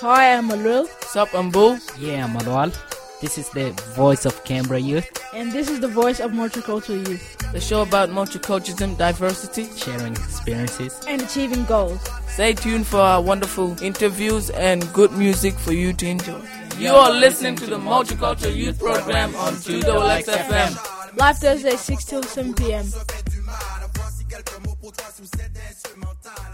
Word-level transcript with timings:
Hi, 0.00 0.32
I'm 0.34 0.48
Alul, 0.50 0.86
Sup, 1.04 1.32
I'm 1.34 1.50
Boo. 1.50 1.78
Yeah, 1.98 2.26
Manuel. 2.26 2.72
This 3.20 3.36
is 3.38 3.48
the 3.50 3.70
voice 3.94 4.24
of 4.24 4.42
Canberra 4.44 4.80
youth, 4.80 5.06
and 5.34 5.52
this 5.52 5.68
is 5.68 5.80
the 5.80 5.88
voice 5.88 6.20
of 6.20 6.30
multicultural 6.32 7.06
youth 7.08 7.36
The 7.52 7.60
show 7.60 7.82
about 7.82 8.08
multiculturalism, 8.10 8.96
diversity. 8.96 9.66
sharing 9.76 10.12
experiences. 10.14 10.98
and 11.06 11.20
achieving 11.22 11.64
goals. 11.66 12.00
Stay 12.28 12.54
tuned 12.54 12.86
for 12.86 12.98
our 13.00 13.20
wonderful 13.20 13.80
interviews 13.82 14.50
and 14.50 14.90
good 14.92 15.12
music 15.12 15.54
for 15.54 15.72
you 15.72 15.92
to 15.92 16.06
enjoy. 16.06 16.40
You 16.78 16.92
are 16.92 17.10
listening 17.12 17.56
to 17.56 17.66
the 17.66 17.76
Multicultural 17.78 18.54
Youth 18.56 18.78
Program 18.78 19.34
on 19.36 19.52
2XX 19.54 20.24
FM. 20.24 21.16
Live 21.18 21.38
Thursday, 21.38 21.76
6 21.76 22.04
till 22.04 22.22
7 22.22 22.54
p.m. 22.54 22.86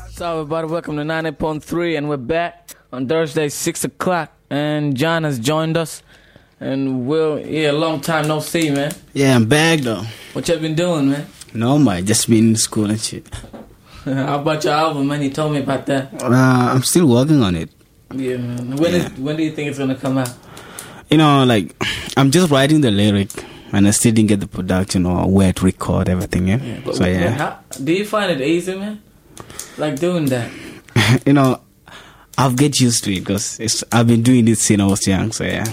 So, 0.09 0.41
everybody, 0.41 0.69
welcome 0.69 0.97
to 0.97 1.03
90.3, 1.03 1.99
and 1.99 2.09
we're 2.09 2.17
back 2.17 2.71
on 2.95 3.07
Thursday, 3.07 3.51
6 3.51 3.85
o'clock. 3.85 4.33
And 4.49 4.97
John 4.97 5.25
has 5.25 5.39
joined 5.39 5.77
us. 5.77 6.03
And 6.61 7.07
Will, 7.07 7.39
yeah, 7.41 7.73
long 7.73 8.01
time 8.01 8.27
no 8.27 8.41
see, 8.41 8.71
man. 8.71 8.93
Yeah, 9.13 9.37
I'm 9.37 9.47
back 9.47 9.81
though. 9.81 10.05
What 10.33 10.49
you 10.49 10.57
been 10.57 10.75
doing, 10.75 11.11
man? 11.11 11.27
No, 11.53 11.79
my 11.79 12.01
just 12.01 12.27
been 12.31 12.51
in 12.51 12.57
school 12.57 12.89
and 12.89 12.99
shit. 12.99 13.29
How 14.07 14.41
about 14.41 14.65
your 14.65 14.73
album, 14.73 15.09
man? 15.09 15.21
You 15.23 15.29
told 15.31 15.53
me 15.53 15.59
about 15.59 15.85
that. 15.87 16.23
Uh, 16.23 16.29
I'm 16.33 16.83
still 16.85 17.07
working 17.07 17.43
on 17.43 17.57
it. 17.57 17.69
Yeah, 18.15 18.39
man. 18.39 18.77
When, 18.77 18.93
Yeah. 18.95 18.99
is- 19.13 19.19
when 19.19 19.37
do 19.37 19.43
you 19.43 19.51
think 19.51 19.69
it's 19.69 19.79
gonna 19.79 19.95
come 19.97 20.17
out? 20.17 20.33
You 21.11 21.19
know, 21.19 21.45
like 21.45 21.75
I'm 22.17 22.31
just 22.31 22.51
writing 22.51 22.81
the 22.81 22.91
lyric, 22.91 23.29
and 23.75 23.87
I 23.87 23.91
still 23.91 24.13
didn't 24.13 24.29
get 24.29 24.41
the 24.41 24.47
production 24.47 25.05
or 25.07 25.29
where 25.29 25.53
to 25.53 25.65
record 25.65 26.09
everything. 26.09 26.49
Yeah. 26.49 26.81
But- 26.85 26.97
so 26.97 27.05
yeah, 27.07 27.31
how- 27.31 27.59
do 27.83 27.93
you 27.93 28.05
find 28.07 28.31
it 28.33 28.41
easy, 28.41 28.75
man? 28.77 29.03
Like 29.79 29.99
doing 29.99 30.27
that? 30.27 30.51
you 31.27 31.33
know, 31.33 31.61
I'll 32.39 32.53
get 32.55 32.81
used 32.81 33.05
to 33.05 33.13
it 33.15 33.21
because 33.21 33.59
it's 33.61 33.85
I've 33.93 34.07
been 34.07 34.23
doing 34.23 34.45
this 34.45 34.63
since 34.63 34.81
I 34.81 34.87
was 34.87 35.07
young. 35.07 35.33
So 35.33 35.45
yeah, 35.45 35.65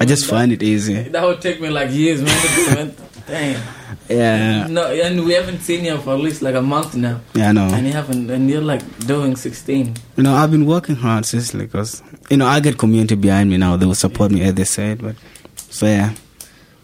I 0.00 0.04
just 0.04 0.26
find 0.26 0.52
it 0.52 0.62
easy. 0.62 0.94
That 1.02 1.24
would 1.24 1.40
take 1.40 1.60
me 1.60 1.68
like 1.70 1.90
years, 1.90 2.22
man. 2.22 2.40
to 2.40 2.48
do, 2.56 2.74
man. 2.74 2.94
Damn. 3.26 3.62
Yeah, 4.08 4.66
No, 4.66 4.86
and 4.90 5.24
we 5.24 5.34
haven't 5.34 5.60
seen 5.60 5.84
you 5.84 5.96
for 5.98 6.14
at 6.14 6.20
least 6.20 6.42
like 6.42 6.56
a 6.56 6.62
month 6.62 6.96
now, 6.96 7.20
yeah, 7.34 7.50
I 7.50 7.52
know. 7.52 7.68
and 7.72 7.86
you 7.86 7.92
haven't, 7.92 8.28
and 8.28 8.50
you're 8.50 8.60
like 8.60 8.82
doing 9.06 9.36
16. 9.36 9.94
You 10.16 10.22
know, 10.24 10.34
I've 10.34 10.50
been 10.50 10.66
working 10.66 10.96
hard 10.96 11.24
seriously 11.26 11.66
because 11.66 12.02
you 12.28 12.36
know 12.36 12.46
I 12.46 12.58
get 12.58 12.76
community 12.76 13.14
behind 13.14 13.50
me 13.50 13.56
now. 13.56 13.76
They 13.76 13.86
will 13.86 13.94
support 13.94 14.32
me 14.32 14.42
as 14.42 14.54
they 14.54 14.64
said. 14.64 15.00
But 15.02 15.14
so 15.56 15.86
yeah, 15.86 16.14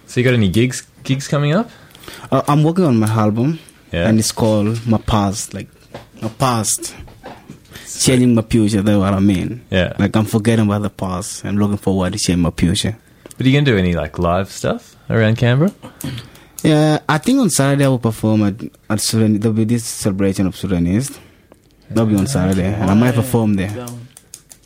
So 0.07 0.21
you 0.21 0.25
got 0.25 0.35
any 0.35 0.49
gigs 0.49 0.87
gigs 1.03 1.29
coming 1.29 1.53
up? 1.55 1.71
uh, 2.31 2.43
I'm 2.49 2.63
working 2.63 2.85
on 2.85 2.97
my 2.99 3.09
album. 3.09 3.59
Yeah. 3.93 4.09
and 4.09 4.19
it's 4.19 4.33
called 4.33 4.85
my 4.87 4.99
past 4.99 5.55
like 5.55 5.69
my 6.21 6.29
past 6.29 6.95
changing 8.01 8.35
my 8.35 8.43
future 8.43 8.83
that's 8.83 8.99
what 8.99 9.15
i 9.15 9.21
mean 9.21 9.65
Yeah. 9.71 9.95
like 9.99 10.15
i'm 10.17 10.25
forgetting 10.25 10.67
about 10.67 10.83
the 10.83 10.91
past 10.91 11.45
and 11.45 11.57
looking 11.59 11.77
forward 11.79 12.13
to 12.13 12.19
change 12.19 12.41
my 12.41 12.51
future 12.51 12.97
But 13.37 13.47
are 13.47 13.49
you 13.49 13.55
gonna 13.57 13.65
do 13.65 13.79
any 13.79 13.95
like 13.95 14.19
live 14.19 14.51
stuff 14.51 14.97
around 15.09 15.37
Canberra? 15.39 15.71
yeah 16.65 16.99
i 17.09 17.17
think 17.19 17.39
on 17.39 17.49
saturday 17.49 17.85
i 17.85 17.89
will 17.89 18.01
perform 18.01 18.43
at, 18.43 18.55
at 18.91 19.01
Sudan. 19.01 19.39
there'll 19.39 19.55
be 19.57 19.65
this 19.65 19.85
celebration 19.85 20.47
of 20.49 20.57
sudanese 20.57 21.17
that'll 21.89 22.07
be 22.07 22.17
on 22.17 22.27
saturday 22.27 22.67
and 22.75 22.91
i 22.91 22.95
might 22.95 23.15
perform 23.15 23.55
there 23.55 23.87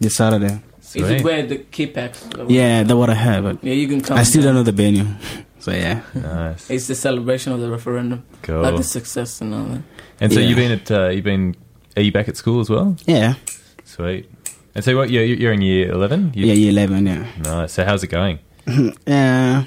this 0.00 0.16
saturday 0.16 0.58
is 0.96 1.08
it 1.10 1.22
where 1.24 1.42
the 1.46 1.58
key 1.58 1.86
packs? 1.86 2.24
yeah 2.48 2.82
that's 2.82 2.94
what 2.94 3.10
i 3.10 3.14
have 3.14 3.44
but 3.44 3.62
Yeah, 3.64 3.74
you 3.74 3.88
can 3.88 4.00
come. 4.00 4.18
i 4.18 4.22
still 4.24 4.42
don't 4.42 4.54
know 4.54 4.62
the 4.62 4.72
venue 4.72 5.06
so 5.58 5.70
yeah 5.72 6.00
Nice. 6.14 6.70
It's 6.70 6.86
the 6.86 6.94
celebration 6.94 7.52
of 7.52 7.60
the 7.60 7.70
referendum, 7.70 8.24
Cool. 8.42 8.62
like 8.62 8.76
the 8.76 8.82
success 8.82 9.40
and 9.42 9.54
all 9.54 9.64
that. 9.64 9.82
And 10.20 10.32
so 10.32 10.40
Yeah. 10.40 10.46
you've 10.48 10.56
been 10.56 10.72
at 10.72 10.90
uh, 10.90 11.08
you've 11.08 11.24
been 11.24 11.54
are 11.96 12.02
you 12.02 12.12
back 12.12 12.28
at 12.28 12.36
school 12.36 12.60
as 12.60 12.70
well? 12.70 12.96
yeah 13.06 13.34
Sweet. 13.84 14.24
And 14.74 14.84
so 14.84 14.96
what 14.96 15.10
you're 15.10 15.24
you're 15.24 15.52
in 15.52 15.62
year 15.62 15.90
eleven? 15.92 16.32
yeah 16.34 16.54
year 16.54 16.70
11 16.70 17.06
yeah 17.06 17.26
Nice. 17.44 17.72
So 17.72 17.84
how's 17.84 18.02
it 18.02 18.08
going? 18.10 18.38
yeah 19.06 19.64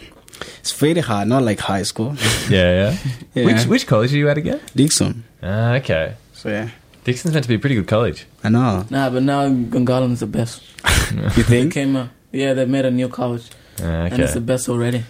it's 0.59 0.71
very 0.73 0.99
hard 1.01 1.27
not 1.27 1.43
like 1.43 1.59
high 1.59 1.83
school 1.83 2.15
Yeah, 2.49 2.69
yeah. 2.81 2.97
Yeah. 3.35 3.45
Which 3.45 3.65
which 3.67 3.85
college 3.87 4.13
are 4.13 4.17
you 4.17 4.29
at 4.29 4.37
again? 4.37 4.59
Dickson 4.75 5.23
Ah, 5.43 5.75
okay. 5.75 6.15
so 6.33 6.49
yeah 6.49 6.69
Dickson's 7.03 7.33
meant 7.33 7.43
to 7.43 7.49
be 7.49 7.55
a 7.55 7.59
pretty 7.59 7.75
good 7.75 7.87
college. 7.87 8.25
i 8.43 8.49
know 8.49 8.85
Nah, 8.89 9.09
but 9.09 9.23
now 9.23 9.47
Gungahlin's 9.49 10.19
the 10.21 10.27
best. 10.27 10.61
you 11.11 11.21
They 11.35 11.43
think 11.43 11.73
came 11.73 11.95
out. 11.95 12.09
Yeah, 12.31 12.53
they 12.53 12.65
made 12.65 12.85
a 12.85 12.91
new 12.91 13.09
college, 13.09 13.49
Ah, 13.79 14.07
and 14.09 14.19
it's 14.19 14.33
the 14.33 14.41
best 14.41 14.69
already. 14.69 15.03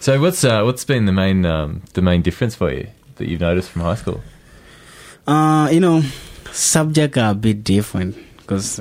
So 0.00 0.20
what's 0.20 0.42
uh, 0.44 0.62
what's 0.64 0.84
been 0.84 1.04
the 1.06 1.12
main 1.12 1.44
um, 1.46 1.82
the 1.94 2.02
main 2.02 2.22
difference 2.22 2.54
for 2.54 2.72
you 2.72 2.88
that 3.16 3.28
you've 3.28 3.40
noticed 3.40 3.70
from 3.70 3.82
high 3.82 3.94
school? 3.94 4.22
Uh, 5.26 5.68
you 5.72 5.80
know, 5.80 6.02
subject 6.52 7.16
are 7.16 7.30
a 7.30 7.34
bit 7.34 7.62
different 7.64 8.16
because 8.38 8.80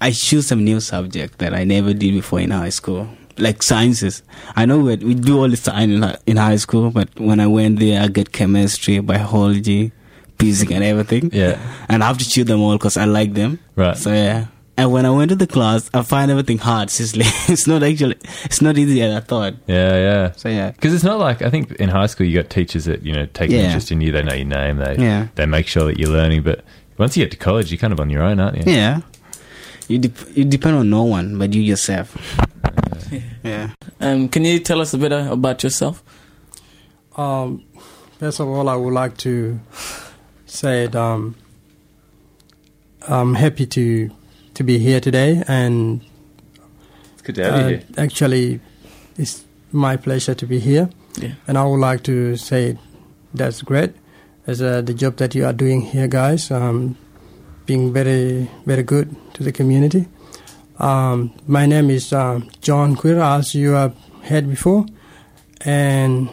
I 0.00 0.10
choose 0.12 0.46
some 0.46 0.64
new 0.64 0.80
subject 0.80 1.38
that 1.38 1.54
I 1.54 1.64
never 1.64 1.92
did 1.92 2.14
before 2.14 2.40
in 2.40 2.50
high 2.50 2.70
school, 2.70 3.08
like 3.38 3.62
sciences. 3.62 4.22
I 4.56 4.64
know 4.66 4.78
we, 4.80 4.96
we 4.96 5.14
do 5.14 5.38
all 5.38 5.48
the 5.48 5.56
science 5.56 5.92
in, 5.92 6.16
in 6.26 6.36
high 6.38 6.56
school, 6.56 6.90
but 6.90 7.08
when 7.20 7.38
I 7.38 7.46
went 7.46 7.78
there, 7.78 8.02
I 8.02 8.08
get 8.08 8.32
chemistry, 8.32 8.98
biology, 9.00 9.92
physics, 10.40 10.72
and 10.72 10.82
everything. 10.82 11.30
Yeah. 11.32 11.58
And 11.88 12.02
I 12.02 12.06
have 12.08 12.18
to 12.18 12.28
chew 12.28 12.44
them 12.44 12.60
all 12.60 12.72
because 12.76 12.96
I 12.96 13.04
like 13.04 13.34
them. 13.34 13.58
Right. 13.76 13.96
So 13.96 14.12
yeah. 14.12 14.46
And 14.76 14.90
when 14.92 15.04
I 15.04 15.10
went 15.10 15.28
to 15.28 15.36
the 15.36 15.46
class, 15.46 15.90
I 15.92 16.02
find 16.02 16.30
everything 16.30 16.56
hard. 16.56 16.88
Seriously, 16.88 17.24
it's 17.52 17.66
not 17.66 17.82
actually, 17.82 18.16
it's 18.44 18.62
not 18.62 18.78
easy 18.78 19.02
as 19.02 19.14
I 19.14 19.20
thought. 19.20 19.54
Yeah, 19.66 19.94
yeah. 19.96 20.32
So 20.32 20.48
yeah. 20.48 20.70
Because 20.70 20.94
it's 20.94 21.04
not 21.04 21.18
like 21.18 21.42
I 21.42 21.50
think 21.50 21.72
in 21.72 21.90
high 21.90 22.06
school 22.06 22.26
you 22.26 22.40
got 22.40 22.48
teachers 22.50 22.86
that 22.86 23.02
you 23.04 23.12
know 23.12 23.26
take 23.26 23.50
an 23.50 23.56
Yeah. 23.56 23.62
interest 23.66 23.92
in 23.92 24.00
you. 24.00 24.10
They 24.10 24.22
know 24.22 24.34
your 24.34 24.46
name. 24.46 24.78
They 24.78 24.96
Yeah. 24.96 25.26
they 25.34 25.44
make 25.46 25.66
sure 25.66 25.84
that 25.84 25.98
you're 25.98 26.08
learning. 26.10 26.42
But 26.42 26.64
once 26.96 27.14
you 27.16 27.24
get 27.24 27.30
to 27.32 27.36
college, 27.36 27.70
you're 27.70 27.78
kind 27.78 27.92
of 27.92 28.00
on 28.00 28.08
your 28.08 28.22
own, 28.22 28.40
aren't 28.40 28.56
you? 28.66 28.72
Yeah. 28.72 29.00
You 29.88 29.98
dep 29.98 30.16
you 30.34 30.44
depend 30.46 30.76
on 30.76 30.88
no 30.88 31.02
one 31.02 31.36
but 31.36 31.52
you 31.52 31.60
yourself. 31.60 32.16
yeah. 33.44 33.70
Um, 34.00 34.28
can 34.30 34.44
you 34.46 34.60
tell 34.60 34.80
us 34.80 34.94
a 34.94 34.98
bit 34.98 35.12
uh, 35.12 35.28
about 35.32 35.62
yourself? 35.62 36.02
Um, 37.16 37.64
first 38.18 38.40
of 38.40 38.48
all, 38.48 38.68
I 38.68 38.76
would 38.76 38.94
like 38.94 39.16
to 39.18 39.60
that 40.60 40.94
um, 40.96 41.34
I'm 43.08 43.34
happy 43.34 43.66
to 43.66 44.10
to 44.54 44.64
be 44.64 44.78
here 44.78 45.00
today, 45.00 45.42
and 45.48 46.00
It's 47.14 47.22
good 47.22 47.34
to 47.36 47.44
have 47.44 47.58
you 47.58 47.64
uh, 47.64 47.68
here. 47.68 47.82
actually, 47.96 48.60
it's 49.16 49.44
my 49.72 49.96
pleasure 49.96 50.34
to 50.34 50.46
be 50.46 50.58
here. 50.58 50.90
Yeah. 51.18 51.32
And 51.46 51.56
I 51.56 51.64
would 51.64 51.80
like 51.80 52.02
to 52.04 52.36
say 52.36 52.76
that's 53.34 53.62
great. 53.62 53.92
As 54.46 54.60
uh, 54.60 54.80
the 54.82 54.94
job 54.94 55.16
that 55.16 55.34
you 55.34 55.44
are 55.46 55.52
doing 55.52 55.82
here, 55.82 56.08
guys, 56.08 56.50
um, 56.50 56.96
being 57.66 57.92
very 57.92 58.50
very 58.66 58.82
good 58.82 59.14
to 59.34 59.42
the 59.44 59.52
community. 59.52 60.06
Um, 60.78 61.32
my 61.46 61.66
name 61.66 61.90
is 61.90 62.12
uh, 62.12 62.40
John 62.62 62.96
Queer, 62.96 63.20
as 63.20 63.54
you 63.54 63.72
have 63.72 63.94
heard 64.22 64.48
before, 64.48 64.86
and 65.60 66.30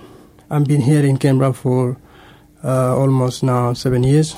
I've 0.50 0.66
been 0.66 0.82
here 0.82 1.04
in 1.06 1.18
Canberra 1.18 1.54
for 1.54 1.98
uh, 2.64 2.96
almost 2.98 3.44
now 3.44 3.74
seven 3.74 4.04
years. 4.04 4.36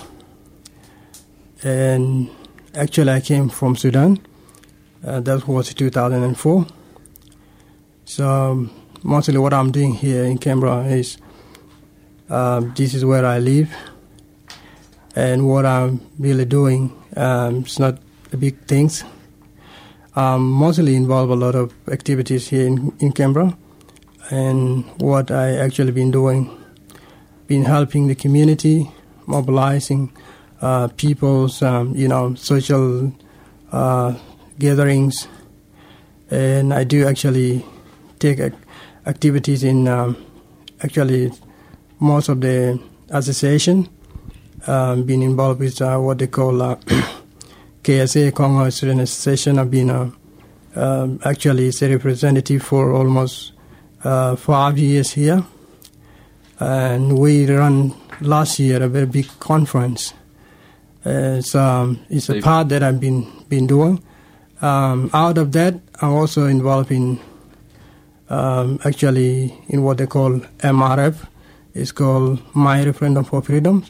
And 1.64 2.30
actually, 2.74 3.12
I 3.12 3.22
came 3.22 3.50
from 3.50 3.76
Sudan. 3.76 4.20
Uh, 5.06 5.20
that 5.22 5.48
was 5.48 5.74
2004. 5.74 6.66
So 8.06 8.70
mostly 9.04 9.38
what 9.38 9.54
I'm 9.54 9.72
doing 9.72 9.94
here 9.94 10.24
in 10.24 10.38
Canberra 10.38 10.86
is 10.86 11.18
um, 12.30 12.74
this 12.76 12.94
is 12.94 13.06
where 13.06 13.26
I 13.26 13.40
live, 13.40 13.74
and 15.16 15.48
what 15.48 15.66
I'm 15.66 16.02
really 16.20 16.46
doing 16.46 16.92
um, 17.16 17.60
it's 17.60 17.80
not 17.80 18.00
big 18.38 18.66
things. 18.66 19.04
Mostly 20.16 20.96
involved 20.96 21.32
a 21.32 21.36
lot 21.36 21.56
of 21.56 21.74
activities 21.90 22.50
here 22.50 22.68
in, 22.68 22.94
in 23.00 23.12
Canberra, 23.12 23.58
and 24.30 24.84
what 25.00 25.32
I 25.32 25.56
actually 25.58 25.92
been 25.92 26.12
doing, 26.12 26.50
been 27.50 27.66
helping 27.66 28.08
the 28.08 28.14
community, 28.14 28.90
mobilizing 29.26 30.14
uh, 30.62 30.88
people's 30.96 31.62
um, 31.64 31.96
you 31.96 32.08
know 32.08 32.36
social 32.36 33.12
uh, 33.72 34.14
gatherings, 34.60 35.28
and 36.30 36.72
I 36.74 36.84
do 36.84 37.08
actually 37.08 37.66
take 38.20 38.40
ac- 38.40 38.56
activities 39.08 39.64
in 39.64 39.88
um, 39.88 40.16
actually 40.84 41.32
most 42.00 42.30
of 42.30 42.40
the 42.40 42.80
association. 43.10 43.90
Um, 44.68 45.04
been 45.04 45.24
involved 45.24 45.60
with 45.62 45.82
uh, 45.82 45.98
what 45.98 46.20
they 46.20 46.28
call 46.28 46.62
uh, 46.62 46.76
KSA 47.84 48.36
Congo 48.36 48.70
Student 48.70 49.02
Association. 49.02 49.58
I've 49.58 49.72
been 49.72 49.90
uh, 49.90 50.12
um, 50.76 51.20
actually 51.26 51.70
a 51.70 51.90
representative 51.90 52.62
for 52.62 52.94
almost 52.94 53.54
uh, 54.04 54.36
five 54.36 54.78
years 54.78 55.14
here, 55.14 55.44
and 56.60 57.18
we 57.18 57.46
run 57.50 57.94
last 58.22 58.60
year 58.60 58.84
a 58.84 58.88
very 58.88 59.06
big 59.06 59.28
conference. 59.40 60.14
Uh, 61.06 61.40
it's 61.40 61.56
um, 61.56 62.00
it's 62.10 62.30
a 62.30 62.42
part 62.42 62.70
that 62.70 62.84
I've 62.84 63.00
been 63.00 63.28
been 63.48 63.68
doing. 63.68 64.04
Um, 64.62 65.10
out 65.14 65.38
of 65.38 65.52
that, 65.54 65.76
I'm 66.02 66.12
also 66.12 66.46
involved 66.46 66.92
in 66.92 67.20
um, 68.30 68.80
actually 68.84 69.58
in 69.70 69.84
what 69.84 69.98
they 69.98 70.08
call 70.08 70.40
MRF. 70.60 71.28
It's 71.74 71.92
called 71.92 72.42
My 72.54 72.84
Referendum 72.84 73.24
for 73.24 73.42
Freedom. 73.42 73.86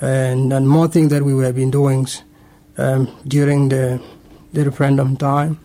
and, 0.00 0.52
and 0.52 0.68
more 0.68 0.88
things 0.88 1.10
that 1.10 1.22
we 1.22 1.44
have 1.44 1.54
been 1.54 1.70
doing 1.70 2.06
um, 2.78 3.14
during 3.26 3.68
the, 3.68 4.02
the 4.52 4.64
referendum 4.64 5.16
time, 5.16 5.60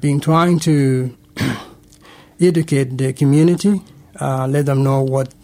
being 0.00 0.20
trying 0.20 0.58
to 0.60 1.16
educate 2.40 2.96
the 2.96 3.12
community, 3.12 3.80
uh, 4.20 4.46
let 4.46 4.66
them 4.66 4.82
know 4.84 5.02
what 5.02 5.34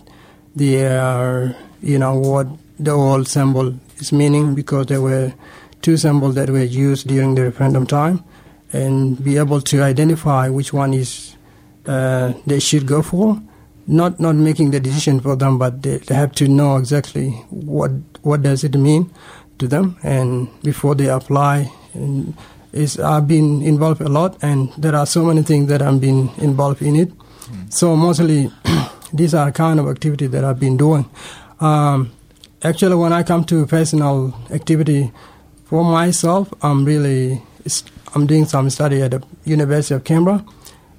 the 0.58 0.84
are, 0.87 1.56
you 1.82 1.99
know 1.99 2.19
what 2.19 2.46
the 2.78 2.90
old 2.90 3.28
symbol 3.28 3.75
is 3.99 4.12
meaning 4.12 4.55
because 4.55 4.87
there 4.87 5.00
were 5.00 5.32
two 5.82 5.96
symbols 5.96 6.34
that 6.34 6.50
were 6.50 6.62
used 6.62 7.08
during 7.08 7.34
the 7.34 7.43
referendum 7.44 7.87
time, 7.87 8.22
and 8.72 9.22
be 9.22 9.38
able 9.38 9.60
to 9.62 9.82
identify 9.82 10.49
which 10.49 10.72
one 10.72 10.93
is 10.93 11.37
uh, 11.87 12.32
they 12.46 12.58
should 12.60 12.87
go 12.87 13.02
for. 13.02 13.40
Not 13.87 14.20
not 14.20 14.34
making 14.37 14.72
the 14.72 14.81
decision 14.81 15.20
for 15.20 15.34
them, 15.34 15.56
but 15.56 15.82
they, 15.82 15.96
they 15.99 16.14
have 16.14 16.32
to 16.32 16.49
know 16.49 16.76
exactly 16.76 17.31
what 17.49 17.90
what 18.22 18.43
does 18.43 18.62
it 18.64 18.75
mean 18.76 19.10
to 19.58 19.66
them, 19.66 19.96
and 20.02 20.49
before 20.62 20.94
they 20.94 21.08
apply. 21.08 21.72
And 21.94 22.37
is 22.72 23.00
I've 23.00 23.26
been 23.26 23.62
involved 23.62 24.02
a 24.02 24.08
lot, 24.08 24.37
and 24.43 24.70
there 24.76 24.94
are 24.94 25.06
so 25.06 25.25
many 25.25 25.43
things 25.43 25.69
that 25.69 25.81
I've 25.81 26.00
been 26.00 26.28
involved 26.38 26.82
in 26.82 26.96
it. 26.96 27.10
So 27.70 27.96
mostly, 27.96 28.50
these 29.12 29.34
are 29.34 29.50
kind 29.52 29.80
of 29.80 29.88
activities 29.88 30.30
that 30.30 30.44
I've 30.44 30.60
been 30.60 30.76
doing. 30.76 31.08
Um, 31.60 32.10
actually, 32.62 32.94
when 32.96 33.12
I 33.12 33.22
come 33.22 33.44
to 33.44 33.66
personal 33.66 34.34
activity 34.50 35.12
for 35.66 35.84
myself, 35.84 36.52
I'm 36.62 36.84
really 36.84 37.42
I'm 38.14 38.26
doing 38.26 38.46
some 38.46 38.70
study 38.70 39.02
at 39.02 39.10
the 39.10 39.22
University 39.44 39.94
of 39.94 40.04
Canberra, 40.04 40.44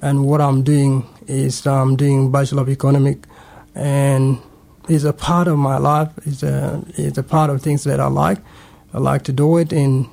and 0.02 0.26
what 0.26 0.42
I'm 0.42 0.62
doing 0.64 1.06
is 1.28 1.66
I'm 1.66 1.96
doing 1.96 2.32
Bachelor 2.32 2.62
of 2.64 2.70
Economic, 2.70 3.26
and 3.76 4.38
it's 4.88 5.04
a 5.04 5.14
part 5.14 5.48
of 5.48 5.58
my 5.58 5.78
life. 5.78 6.10
It's 6.26 6.44
a 6.44 6.84
it's 6.96 7.18
a 7.18 7.24
part 7.24 7.50
of 7.50 7.62
things 7.62 7.84
that 7.86 8.00
I 8.00 8.08
like. 8.08 8.40
I 8.94 9.00
like 9.00 9.24
to 9.24 9.32
do 9.32 9.58
it, 9.58 9.72
and 9.72 10.08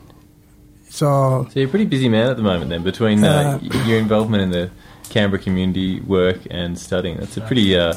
so 0.90 1.46
So 1.52 1.60
you're 1.60 1.68
a 1.68 1.70
pretty 1.70 1.84
busy 1.86 2.08
man 2.08 2.30
at 2.30 2.36
the 2.36 2.42
moment, 2.42 2.70
then, 2.70 2.82
between 2.82 3.24
uh, 3.24 3.58
Uh, 3.62 3.84
your 3.86 3.98
involvement 3.98 4.42
in 4.42 4.50
the 4.50 4.70
Canberra 5.11 5.43
community 5.43 6.00
work 6.00 6.38
and 6.50 6.79
studying. 6.79 7.19
That's 7.19 7.37
a 7.37 7.41
pretty, 7.41 7.76
uh, 7.76 7.94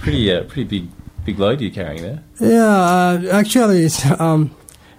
pretty, 0.00 0.32
uh, 0.32 0.44
pretty 0.44 0.64
big, 0.64 0.88
big 1.24 1.38
load 1.38 1.60
you're 1.60 1.70
carrying 1.70 2.02
there. 2.02 2.22
Yeah, 2.40 2.66
uh, 2.66 3.22
actually, 3.32 3.84
it's, 3.84 4.04
um, 4.20 4.54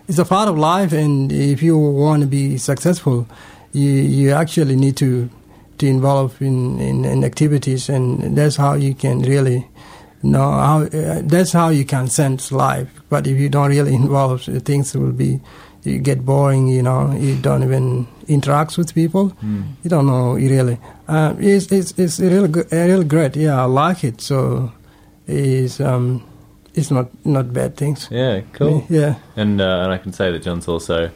it's 0.08 0.20
a 0.20 0.26
part 0.26 0.48
of 0.50 0.58
life, 0.58 0.94
and 0.94 1.32
if 1.32 1.64
you 1.64 1.78
want 1.78 2.22
to 2.22 2.28
be 2.28 2.58
successful, 2.58 3.28
you 3.74 3.90
you 3.90 4.32
actually 4.32 4.76
need 4.76 4.96
to 4.98 5.30
to 5.78 5.86
involve 5.88 6.42
in, 6.42 6.80
in, 6.80 7.06
in 7.06 7.24
activities, 7.24 7.90
and 7.90 8.38
that's 8.38 8.56
how 8.56 8.74
you 8.76 8.94
can 8.94 9.22
really 9.22 9.68
know 10.24 10.52
how. 10.52 10.82
Uh, 10.84 11.22
that's 11.24 11.52
how 11.52 11.70
you 11.70 11.86
can 11.86 12.08
sense 12.08 12.52
life. 12.52 12.90
But 13.10 13.28
if 13.28 13.38
you 13.38 13.50
don't 13.50 13.70
really 13.70 13.94
involve, 14.04 14.44
things 14.44 14.96
will 14.96 15.12
be 15.12 15.42
you 15.86 16.00
get 16.00 16.26
boring. 16.26 16.68
You 16.68 16.84
know, 16.84 17.14
you 17.16 17.36
don't 17.36 17.64
even 17.64 18.08
interact 18.28 18.78
with 18.78 18.94
people. 18.94 19.36
You 19.84 19.90
don't 19.90 20.08
know 20.08 20.34
really. 20.34 20.78
Uh, 21.08 21.36
it's 21.40 21.72
it's 21.72 21.92
it's 21.98 22.20
really 22.20 22.48
good, 22.48 22.72
really 22.72 23.06
great. 23.06 23.36
Yeah, 23.36 23.62
I 23.62 23.66
like 23.66 24.04
it. 24.04 24.22
So, 24.22 24.72
it's 25.28 25.80
um, 25.80 26.24
it's 26.74 26.92
not 26.92 27.10
not 27.26 27.54
bad 27.54 27.78
things. 27.78 28.08
Yeah, 28.12 28.42
cool. 28.54 28.86
Yeah. 28.90 29.16
And 29.36 29.62
uh, 29.62 29.82
and 29.84 29.92
I 29.92 29.98
can 29.98 30.14
say 30.14 30.32
that 30.32 30.44
John's 30.44 30.68
also 30.68 31.12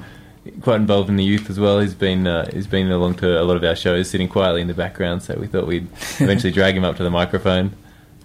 quite 0.62 0.78
involved 0.78 1.10
in 1.10 1.16
the 1.16 1.24
youth 1.24 1.50
as 1.50 1.60
well. 1.60 1.80
He's 1.80 1.94
been 1.94 2.28
uh, 2.28 2.50
he's 2.52 2.68
been 2.68 2.90
along 2.92 3.16
to 3.16 3.42
a 3.42 3.44
lot 3.44 3.58
of 3.58 3.64
our 3.64 3.76
shows, 3.76 4.10
sitting 4.10 4.30
quietly 4.30 4.62
in 4.62 4.68
the 4.68 4.74
background. 4.74 5.24
So 5.24 5.36
we 5.36 5.48
thought 5.48 5.68
we'd 5.68 5.88
eventually 6.20 6.54
drag 6.54 6.76
him 6.76 6.84
up 6.84 6.98
to 6.98 7.04
the 7.04 7.10
microphone, 7.10 7.76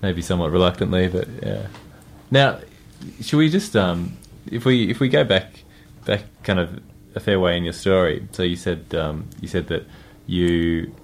maybe 0.02 0.22
somewhat 0.22 0.50
reluctantly, 0.50 1.08
but 1.08 1.28
yeah. 1.42 1.66
Now, 2.30 2.60
should 3.20 3.38
we 3.38 3.48
just 3.48 3.76
um, 3.76 4.16
if 4.50 4.64
we 4.64 4.90
if 4.90 5.00
we 5.00 5.08
go 5.08 5.24
back 5.24 5.63
back 6.04 6.22
kind 6.42 6.58
of 6.58 6.82
a 7.14 7.20
fair 7.20 7.38
way 7.40 7.56
in 7.56 7.64
your 7.64 7.72
story? 7.72 8.26
So 8.32 8.42
you 8.42 8.56
said 8.56 8.94
um, 8.94 9.28
you 9.40 9.48
said 9.48 9.68
that 9.68 9.86
you 10.26 10.94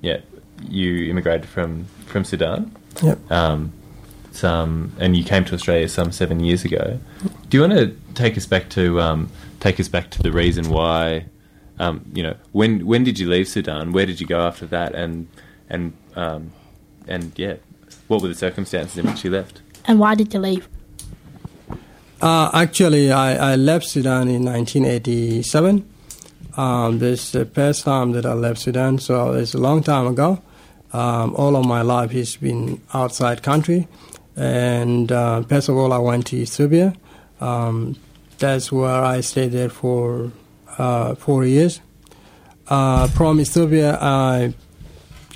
yeah 0.00 0.20
you 0.68 1.10
immigrated 1.10 1.48
from 1.48 1.84
from 2.06 2.24
Sudan. 2.24 2.74
Yep. 3.02 3.30
Um, 3.30 3.72
some, 4.32 4.92
and 4.98 5.16
you 5.16 5.24
came 5.24 5.44
to 5.46 5.54
Australia 5.54 5.88
some 5.88 6.12
seven 6.12 6.40
years 6.40 6.64
ago. 6.64 7.00
Do 7.48 7.56
you 7.56 7.60
want 7.62 7.72
to 7.72 7.96
take 8.14 8.36
us 8.36 8.46
back 8.46 8.68
to 8.70 9.00
um, 9.00 9.30
take 9.58 9.80
us 9.80 9.88
back 9.88 10.10
to 10.10 10.22
the 10.22 10.32
reason 10.32 10.70
why? 10.70 11.26
Um, 11.78 12.04
you 12.12 12.22
know, 12.22 12.36
when 12.52 12.86
when 12.86 13.04
did 13.04 13.18
you 13.18 13.28
leave 13.28 13.48
Sudan? 13.48 13.92
Where 13.92 14.06
did 14.06 14.20
you 14.20 14.26
go 14.26 14.40
after 14.40 14.66
that? 14.66 14.94
And 14.94 15.28
and 15.68 15.94
um, 16.14 16.52
and 17.08 17.32
yeah, 17.36 17.56
what 18.08 18.22
were 18.22 18.28
the 18.28 18.34
circumstances 18.34 18.98
in 18.98 19.06
which 19.06 19.24
you 19.24 19.30
left? 19.30 19.62
And 19.86 19.98
why 19.98 20.14
did 20.14 20.32
you 20.32 20.40
leave? 20.40 20.68
Uh, 22.20 22.50
actually, 22.52 23.10
I, 23.10 23.52
I 23.52 23.56
left 23.56 23.86
Sudan 23.86 24.28
in 24.28 24.44
1987. 24.44 25.88
Um, 26.56 26.98
this 26.98 27.24
is 27.24 27.32
the 27.32 27.46
first 27.46 27.84
time 27.84 28.12
that 28.12 28.26
I 28.26 28.34
left 28.34 28.60
Sudan, 28.60 28.98
so 28.98 29.32
it's 29.32 29.54
a 29.54 29.58
long 29.58 29.82
time 29.82 30.06
ago. 30.06 30.42
Um, 30.92 31.34
all 31.36 31.56
of 31.56 31.64
my 31.64 31.80
life 31.80 32.10
has 32.10 32.36
been 32.36 32.82
outside 32.92 33.42
country, 33.42 33.88
and 34.36 35.10
uh, 35.10 35.42
first 35.44 35.70
of 35.70 35.76
all, 35.76 35.94
I 35.94 35.98
went 35.98 36.26
to 36.26 36.36
Ethiopia. 36.36 36.94
Um, 37.40 37.96
that's 38.38 38.70
where 38.70 39.02
I 39.02 39.22
stayed 39.22 39.52
there 39.52 39.70
for 39.70 40.30
uh, 40.76 41.14
four 41.14 41.46
years. 41.46 41.80
Uh, 42.68 43.06
from 43.08 43.40
Ethiopia, 43.40 43.98
I 44.00 44.52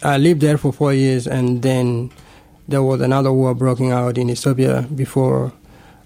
I 0.02 0.18
lived 0.18 0.42
there 0.42 0.58
for 0.58 0.70
four 0.70 0.92
years, 0.92 1.26
and 1.26 1.62
then 1.62 2.10
there 2.68 2.82
was 2.82 3.00
another 3.00 3.32
war 3.32 3.54
breaking 3.54 3.90
out 3.90 4.18
in 4.18 4.28
Ethiopia 4.28 4.86
before, 4.94 5.52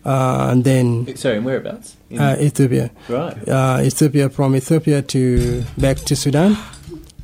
uh, 0.09 0.49
and 0.51 0.65
then 0.65 1.15
sorry, 1.17 1.37
and 1.37 1.45
whereabouts? 1.45 1.97
In 2.09 2.19
uh, 2.19 2.37
Ethiopia. 2.41 2.91
Right. 3.09 3.37
Uh, 3.47 3.81
Ethiopia 3.83 4.31
from 4.31 4.57
Ethiopia 4.57 5.03
to 5.03 5.63
back 5.77 5.99
to 5.99 6.17
Sudan. 6.17 6.57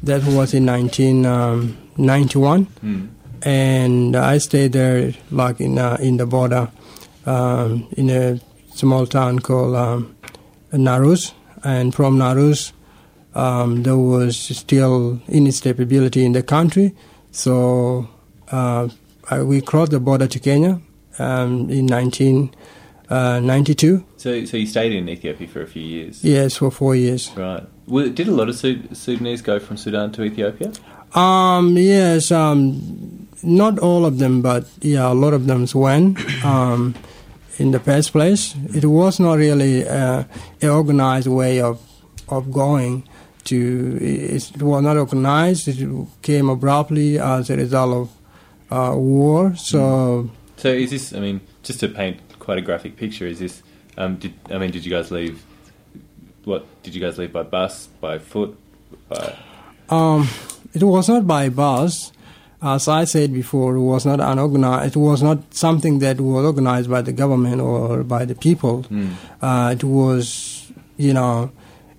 That 0.02 0.22
was 0.24 0.52
in 0.52 0.66
1991, 0.66 2.60
um, 2.60 2.68
mm. 2.84 3.08
and 3.40 4.14
I 4.14 4.36
stayed 4.36 4.72
there 4.72 5.14
like 5.30 5.62
in 5.62 5.78
uh, 5.78 5.96
in 5.98 6.18
the 6.18 6.26
border, 6.26 6.70
um, 7.24 7.88
in 7.96 8.10
a 8.10 8.38
small 8.74 9.06
town 9.06 9.38
called 9.38 9.74
um, 9.76 10.14
and 10.70 10.84
from 11.94 12.18
Narus, 12.18 12.72
um, 13.34 13.82
there 13.82 13.96
was 13.96 14.36
still 14.36 15.22
instability 15.28 16.22
in 16.22 16.32
the 16.32 16.42
country, 16.42 16.94
so 17.32 18.06
uh, 18.52 18.88
I, 19.30 19.42
we 19.42 19.62
crossed 19.62 19.92
the 19.92 20.00
border 20.00 20.26
to 20.26 20.38
Kenya 20.38 20.82
um, 21.18 21.70
in 21.70 21.86
19- 21.86 22.52
uh, 23.08 23.38
92. 23.40 24.04
So, 24.16 24.44
so 24.46 24.56
you 24.56 24.66
stayed 24.66 24.92
in 24.92 25.08
Ethiopia 25.08 25.46
for 25.46 25.62
a 25.62 25.66
few 25.66 25.82
years? 25.82 26.24
Yes, 26.24 26.56
for 26.56 26.70
four 26.70 26.96
years. 26.96 27.30
Right. 27.36 27.62
Well, 27.86 28.08
did 28.08 28.28
a 28.28 28.32
lot 28.32 28.48
of 28.48 28.56
Sud- 28.56 28.96
Sudanese 28.96 29.42
go 29.42 29.58
from 29.60 29.76
Sudan 29.76 30.10
to 30.12 30.22
Ethiopia? 30.22 30.72
Um, 31.14 31.76
yes, 31.76 32.32
um, 32.32 33.28
not 33.42 33.78
all 33.78 34.06
of 34.06 34.18
them, 34.18 34.42
but 34.42 34.66
yeah, 34.80 35.12
a 35.12 35.14
lot 35.14 35.34
of 35.34 35.46
them 35.46 35.66
went. 35.74 36.18
Um, 36.44 36.94
in 37.58 37.70
the 37.70 37.78
first 37.78 38.12
place, 38.12 38.54
it 38.74 38.84
was 38.84 39.20
not 39.20 39.34
really 39.34 39.86
uh, 39.86 40.24
an 40.60 40.68
organized 40.68 41.28
way 41.28 41.60
of 41.60 41.80
of 42.28 42.50
going. 42.52 43.08
To 43.44 43.98
it, 44.00 44.50
it 44.56 44.62
was 44.62 44.82
not 44.82 44.96
organized. 44.96 45.68
It 45.68 46.08
came 46.22 46.48
abruptly 46.48 47.18
as 47.18 47.50
a 47.50 47.56
result 47.56 48.10
of 48.70 48.72
uh, 48.72 48.96
war. 48.96 49.54
So, 49.56 50.30
so 50.56 50.68
is 50.70 50.90
this? 50.90 51.12
I 51.12 51.20
mean, 51.20 51.42
just 51.62 51.80
to 51.80 51.88
paint 51.88 52.23
quite 52.44 52.58
a 52.58 52.62
graphic 52.62 52.96
picture, 52.96 53.26
is 53.26 53.38
this? 53.38 53.62
Um, 53.96 54.16
did 54.16 54.34
I 54.50 54.58
mean? 54.58 54.70
Did 54.70 54.84
you 54.84 54.90
guys 54.90 55.10
leave? 55.10 55.42
What 56.44 56.66
did 56.82 56.94
you 56.94 57.00
guys 57.00 57.18
leave 57.18 57.32
by 57.32 57.42
bus, 57.42 57.86
by 58.00 58.18
foot, 58.18 58.56
by? 59.08 59.36
Um, 59.88 60.28
it 60.72 60.82
was 60.82 61.08
not 61.08 61.26
by 61.26 61.48
bus. 61.48 62.12
As 62.62 62.88
I 62.88 63.04
said 63.04 63.32
before, 63.32 63.76
it 63.76 63.82
was 63.82 64.06
not 64.06 64.20
unorganized. 64.20 64.96
It 64.96 64.98
was 64.98 65.22
not 65.22 65.52
something 65.52 65.98
that 65.98 66.18
was 66.18 66.46
organized 66.46 66.88
by 66.88 67.02
the 67.02 67.12
government 67.12 67.60
or 67.60 68.02
by 68.04 68.24
the 68.24 68.34
people. 68.34 68.86
Uh, 69.42 69.74
it 69.76 69.84
was, 69.84 70.72
you 70.96 71.12
know, 71.12 71.52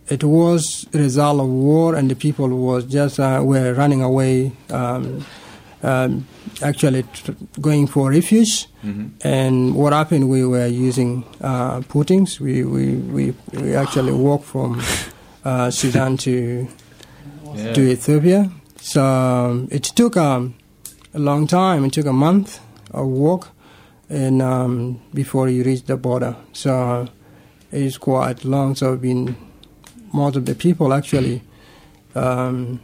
it 0.09 0.23
was 0.23 0.87
a 0.91 0.97
result 0.97 1.39
of 1.39 1.47
war, 1.49 1.95
and 1.95 2.09
the 2.09 2.15
people 2.15 2.49
was 2.49 2.85
just 2.85 3.19
uh, 3.19 3.41
were 3.43 3.73
running 3.73 4.01
away. 4.01 4.51
Um, 4.71 5.23
um, 5.83 6.27
actually, 6.61 7.03
tr- 7.03 7.31
going 7.61 7.87
for 7.87 8.09
refuge. 8.11 8.67
And 9.23 9.73
what 9.75 9.93
happened? 9.93 10.29
We 10.29 10.45
were 10.45 10.67
using 10.67 11.23
uh, 11.41 11.81
puttings. 11.81 12.39
We, 12.39 12.63
we 12.63 12.95
we 12.95 13.33
we 13.53 13.75
actually 13.75 14.11
walked 14.13 14.45
from 14.45 14.79
uh, 15.43 15.71
Sudan 15.71 16.17
to 16.17 16.67
Yeah. 17.55 17.73
to 17.73 17.81
Ethiopia. 17.81 18.51
So 18.81 19.01
um, 19.03 19.67
it 19.71 19.83
took 19.83 20.17
um, 20.17 20.53
a 21.13 21.19
long 21.19 21.47
time. 21.47 21.85
It 21.85 21.93
took 21.93 22.05
a 22.05 22.13
month 22.13 22.59
of 22.91 23.07
walk, 23.07 23.47
and 24.09 24.41
um, 24.41 24.99
before 25.13 25.47
you 25.49 25.63
reach 25.63 25.83
the 25.85 25.95
border. 25.97 26.35
So 26.53 27.07
it's 27.71 27.97
quite 27.97 28.43
long. 28.45 28.75
So 28.75 28.95
been 28.97 29.35
most 30.13 30.35
of 30.35 30.45
the 30.45 30.53
people 30.55 30.93
actually 30.93 31.41
um, 32.13 32.79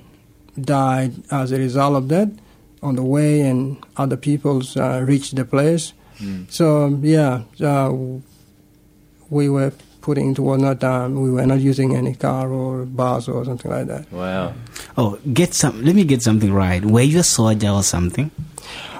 died 0.59 1.11
as 1.31 1.51
a 1.51 1.57
result 1.57 1.95
of 1.95 2.07
that 2.09 2.29
on 2.81 2.95
the 2.95 3.03
way, 3.03 3.41
and 3.41 3.77
other 3.97 4.17
people's 4.17 4.75
uh, 4.77 5.03
reached 5.07 5.35
the 5.35 5.45
place. 5.45 5.93
So 6.49 6.87
yeah, 7.01 7.41
uh, 7.63 7.91
we 9.29 9.49
were 9.49 9.71
putting 10.01 10.33
towards 10.35 10.61
not 10.61 10.83
um, 10.83 11.15
we 11.21 11.31
were 11.31 11.45
not 11.45 11.59
using 11.59 11.95
any 11.95 12.13
car 12.15 12.49
or 12.51 12.85
bus 12.85 13.27
or 13.27 13.43
something 13.45 13.71
like 13.71 13.87
that. 13.87 14.11
Wow. 14.11 14.53
Oh, 14.97 15.17
get 15.33 15.53
some. 15.53 15.83
Let 15.83 15.95
me 15.95 16.03
get 16.03 16.21
something 16.21 16.53
right. 16.53 16.83
Were 16.85 17.01
you 17.01 17.19
a 17.19 17.23
soldier 17.23 17.69
or 17.69 17.83
something? 17.83 18.29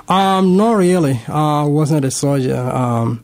Um, 0.08 0.58
not 0.58 0.74
really. 0.74 1.20
I 1.28 1.64
was 1.64 1.92
not 1.92 2.06
a 2.06 2.12
soldier. 2.12 2.58
Um, 2.58 3.24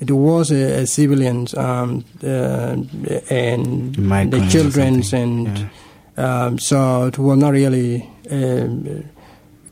it 0.00 0.10
was 0.10 0.50
a, 0.50 0.82
a 0.82 0.86
civilian 0.86 1.46
um, 1.56 2.04
uh, 2.22 2.76
and 3.30 3.96
Migrants 3.98 4.36
the 4.36 4.42
or 4.44 4.50
children's 4.50 5.12
and 5.12 5.46
Yeah. 5.48 6.44
um, 6.46 6.58
so 6.58 7.06
it 7.06 7.18
was 7.18 7.38
not 7.38 7.52
really 7.52 8.08
um, 8.30 9.04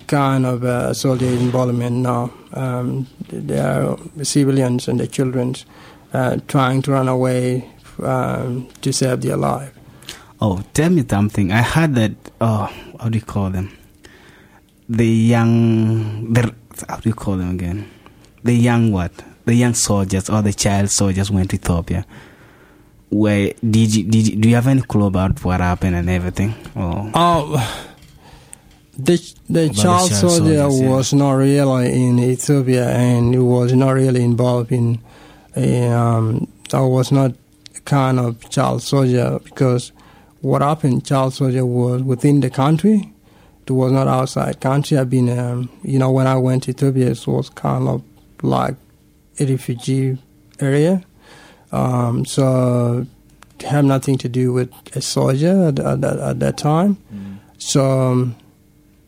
kind 0.07 0.47
of 0.47 0.65
uh, 0.65 0.93
soldier 0.95 1.27
involvement. 1.27 1.97
now. 1.97 2.31
um, 2.53 3.07
there 3.29 3.67
are 3.83 3.99
civilians 4.25 4.89
and 4.89 5.01
the 5.01 5.07
children's 5.07 5.67
uh, 6.13 6.39
trying 6.49 6.83
to 6.83 6.93
run 6.93 7.09
away 7.09 7.69
um, 8.03 8.69
to 8.81 8.93
save 8.93 9.21
their 9.23 9.37
life. 9.37 9.73
Oh, 10.41 10.63
tell 10.75 10.91
me 10.91 11.05
something. 11.09 11.51
I 11.53 11.63
heard 11.63 11.95
that. 11.95 12.13
Oh, 12.41 12.71
how 13.01 13.09
do 13.09 13.19
you 13.19 13.25
call 13.25 13.51
them? 13.51 13.71
The 14.89 15.07
young. 15.07 16.33
The 16.33 16.55
how 16.89 16.97
do 16.97 17.09
you 17.09 17.15
call 17.15 17.37
them 17.37 17.51
again? 17.51 17.89
The 18.43 18.53
young 18.55 18.93
what? 18.93 19.13
The 19.47 19.55
young 19.55 19.75
soldiers 19.75 20.29
or 20.29 20.43
the 20.43 20.53
child 20.53 20.91
soldiers 20.91 21.31
went 21.31 21.51
to 21.51 21.57
Ethiopia. 21.57 22.05
Where 23.11 23.53
did 23.63 23.95
you, 23.95 24.05
did 24.05 24.29
you, 24.29 24.37
do 24.37 24.49
you 24.49 24.55
have 24.57 24.67
any 24.67 24.83
clue 24.83 25.07
about 25.07 25.43
what 25.45 25.61
happened 25.61 25.95
and 25.97 26.11
everything? 26.11 26.55
Oh, 26.75 27.11
Oh, 27.15 27.94
the 28.99 29.17
the 29.49 29.69
the 29.69 29.75
child 29.75 30.11
child 30.11 30.11
soldier 30.13 30.57
soldiers, 30.57 30.81
yeah. 30.81 30.89
was 30.89 31.13
not 31.13 31.33
really 31.33 31.93
in 32.07 32.19
Ethiopia, 32.19 32.89
and 32.91 33.35
he 33.35 33.41
was 33.41 33.73
not 33.73 33.91
really 33.91 34.23
involved 34.23 34.73
in. 34.73 35.01
Um, 35.57 36.49
I 36.73 36.81
was 36.81 37.13
not 37.13 37.33
kind 37.85 38.19
of 38.19 38.49
child 38.51 38.83
soldier 38.83 39.39
because 39.45 39.93
what 40.41 40.63
happened, 40.63 41.05
child 41.07 41.35
soldier 41.35 41.65
was 41.65 42.03
within 42.03 42.41
the 42.41 42.51
country. 42.51 43.13
It 43.67 43.71
was 43.73 43.93
not 43.93 44.09
outside 44.09 44.61
country. 44.61 44.99
I've 44.99 45.09
been, 45.09 45.31
um, 45.39 45.71
you 45.83 45.99
know, 45.99 46.11
when 46.11 46.27
I 46.27 46.37
went 46.37 46.65
to 46.65 46.71
Ethiopia, 46.71 47.11
it 47.11 47.27
was 47.27 47.49
kind 47.51 47.89
of 47.89 48.03
like 48.43 48.75
a 49.39 49.47
refugee 49.47 50.19
area. 50.61 51.03
Um, 51.73 52.25
so 52.27 53.07
it 53.59 53.63
had 53.67 53.85
nothing 53.87 54.19
to 54.19 54.29
do 54.29 54.53
with 54.53 54.71
a 54.95 55.01
soldier 55.01 55.69
at, 55.69 55.79
at, 55.79 56.01
that- 56.03 56.19
at 56.19 56.41
that 56.41 56.59
time. 56.59 56.99
So 57.59 58.11
um, 58.11 58.37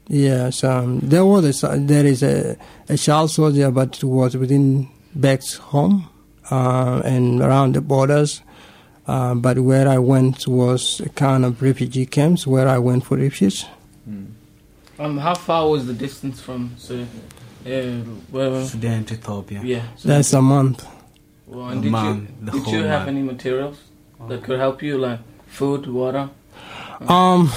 yes, 0.09 0.65
um, 0.65 1.01
there 1.01 1.25
was 1.25 1.63
a, 1.65 1.77
there 1.79 2.07
is 2.07 2.23
a, 2.23 2.57
a 2.89 2.97
child 2.97 3.31
soldier, 3.31 3.71
but 3.71 3.97
it 3.99 4.05
was 4.05 4.37
within 4.37 4.89
Beck's 5.15 5.55
home 5.55 6.09
uh, 6.51 7.03
and 7.05 7.41
around 7.41 7.75
the 7.75 7.81
borders. 7.81 8.43
Uh, 9.07 9.35
but 9.37 9.61
where 9.61 9.89
I 9.89 9.99
went 9.99 10.49
was 10.49 11.01
a 11.01 11.09
kind 11.11 11.45
of 11.45 11.63
refugee 11.63 12.07
camps 12.07 12.45
where 12.47 12.67
I 12.69 12.79
went 12.79 13.05
for 13.05 13.17
refuge. 13.17 13.65
Um, 14.99 15.19
how 15.19 15.35
far 15.35 15.69
was 15.69 15.87
the 15.87 15.93
distance 15.93 16.41
from, 16.41 16.75
say, 16.79 17.03
uh, 17.67 18.01
well, 18.33 18.65
Sudan 18.67 19.05
to 19.05 19.15
Ethiopia. 19.15 19.61
yeah. 19.63 19.83
So 19.97 20.09
That's 20.09 20.33
a 20.33 20.41
month. 20.43 20.85
well, 21.47 21.69
and 21.69 21.81
a 21.81 21.83
did 21.83 21.93
month, 21.93 22.31
you 22.43 22.51
did 22.51 22.67
you 22.73 22.83
have 22.85 23.01
month. 23.01 23.09
any 23.09 23.23
materials 23.23 23.79
that 24.29 24.43
could 24.43 24.59
help 24.59 24.83
you, 24.83 24.97
like 24.99 25.21
food, 25.49 25.87
water? 25.87 26.31
Um, 27.09 27.53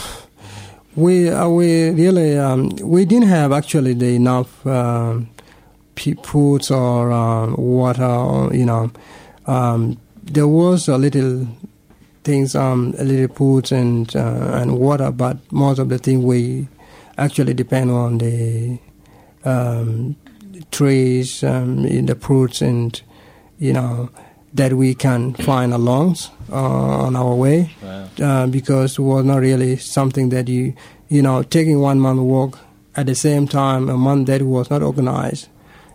we 0.99 1.29
uh, 1.29 1.47
we 1.47 1.89
really 1.91 2.37
um, 2.37 2.69
we 2.81 3.05
didn't 3.05 3.29
have 3.29 3.51
actually 3.51 3.93
the 3.93 4.15
enough 4.15 4.65
foods 6.23 6.71
or 6.71 7.11
um, 7.11 7.55
water. 7.55 8.05
Or, 8.05 8.53
you 8.53 8.65
know, 8.65 8.91
um, 9.47 9.99
there 10.23 10.47
was 10.47 10.87
a 10.87 10.97
little 10.97 11.47
things, 12.23 12.55
um, 12.55 12.93
a 12.97 13.03
little 13.03 13.33
foods 13.35 13.71
and 13.71 14.13
uh, 14.15 14.59
and 14.59 14.77
water, 14.77 15.11
but 15.11 15.37
most 15.51 15.79
of 15.79 15.89
the 15.89 15.97
thing 15.97 16.23
we 16.23 16.67
actually 17.17 17.53
depend 17.53 17.91
on 17.91 18.17
the 18.17 18.79
um, 19.45 20.15
trees, 20.71 21.43
in 21.43 22.05
the 22.05 22.15
fruits, 22.15 22.61
and 22.61 23.01
you 23.57 23.73
know 23.73 24.09
that 24.53 24.73
we 24.73 24.95
can 24.95 25.33
find 25.35 25.73
along 25.73 26.15
uh, 26.51 26.55
on 27.05 27.15
our 27.15 27.35
way 27.35 27.71
Wow. 27.83 28.07
uh, 28.21 28.47
because 28.47 28.97
it 28.97 29.01
was 29.01 29.23
not 29.25 29.37
really 29.37 29.77
something 29.77 30.29
that 30.29 30.47
you, 30.49 30.73
you 31.07 31.21
know, 31.21 31.43
taking 31.43 31.79
one 31.79 31.99
month 31.99 32.21
walk 32.21 32.59
at 32.95 33.05
the 33.05 33.15
same 33.15 33.47
time, 33.47 33.89
a 33.89 33.97
month 33.97 34.27
that 34.27 34.41
was 34.41 34.69
not 34.69 34.81
organized. 34.81 35.47